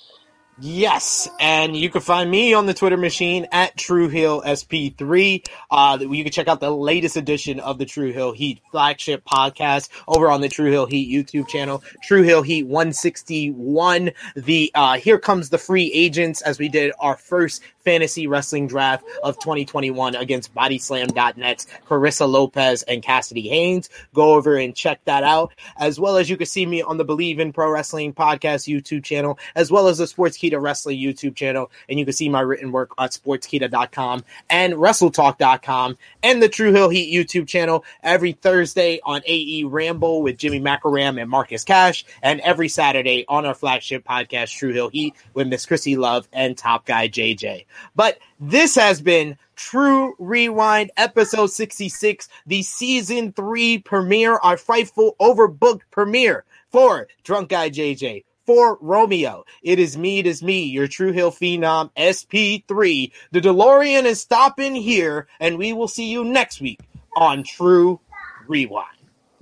[0.57, 5.45] Yes, and you can find me on the Twitter machine at Tru Heel SP3.
[5.69, 9.89] Uh, you can check out the latest edition of the Tru Heel Heat flagship podcast
[10.07, 14.11] over on the Tru Heel Heat YouTube channel, Tru Heel Heat 161.
[14.37, 19.05] The uh, here comes the free agents as we did our first fantasy wrestling draft
[19.23, 23.89] of 2021 against BodySlam.net's Carissa Lopez and Cassidy Haynes.
[24.13, 27.05] Go over and check that out, as well as you can see me on the
[27.05, 30.07] Believe in Pro Wrestling podcast YouTube channel, as well as the
[30.45, 31.71] Sportskeeda Wrestling YouTube channel.
[31.89, 36.89] And you can see my written work at sportskeeda.com and WrestleTalk.com and the Tru Heel
[36.89, 42.39] Heat YouTube channel every Thursday on AE Ramble with Jimmy Macaram and Marcus Cash, and
[42.41, 46.85] every Saturday on our flagship podcast, Tru Heel Heat, with Miss Chrissy Love and Top
[46.85, 47.65] Guy JJ.
[47.95, 55.81] But this has been Tru Rewind, episode 66, the season three premiere, our frightful overbooked
[55.91, 58.23] premiere for Drunk Guy JJ.
[58.45, 63.11] For Romeo, it is me, it is me, your Tru Heel Phenom SP3.
[63.31, 66.79] The DeLorean is stopping here, and we will see you next week
[67.17, 67.99] on Tru
[68.47, 68.85] Rewind.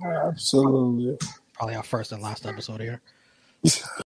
[0.02, 1.18] Absolutely.
[1.52, 3.00] Probably our first and last episode here.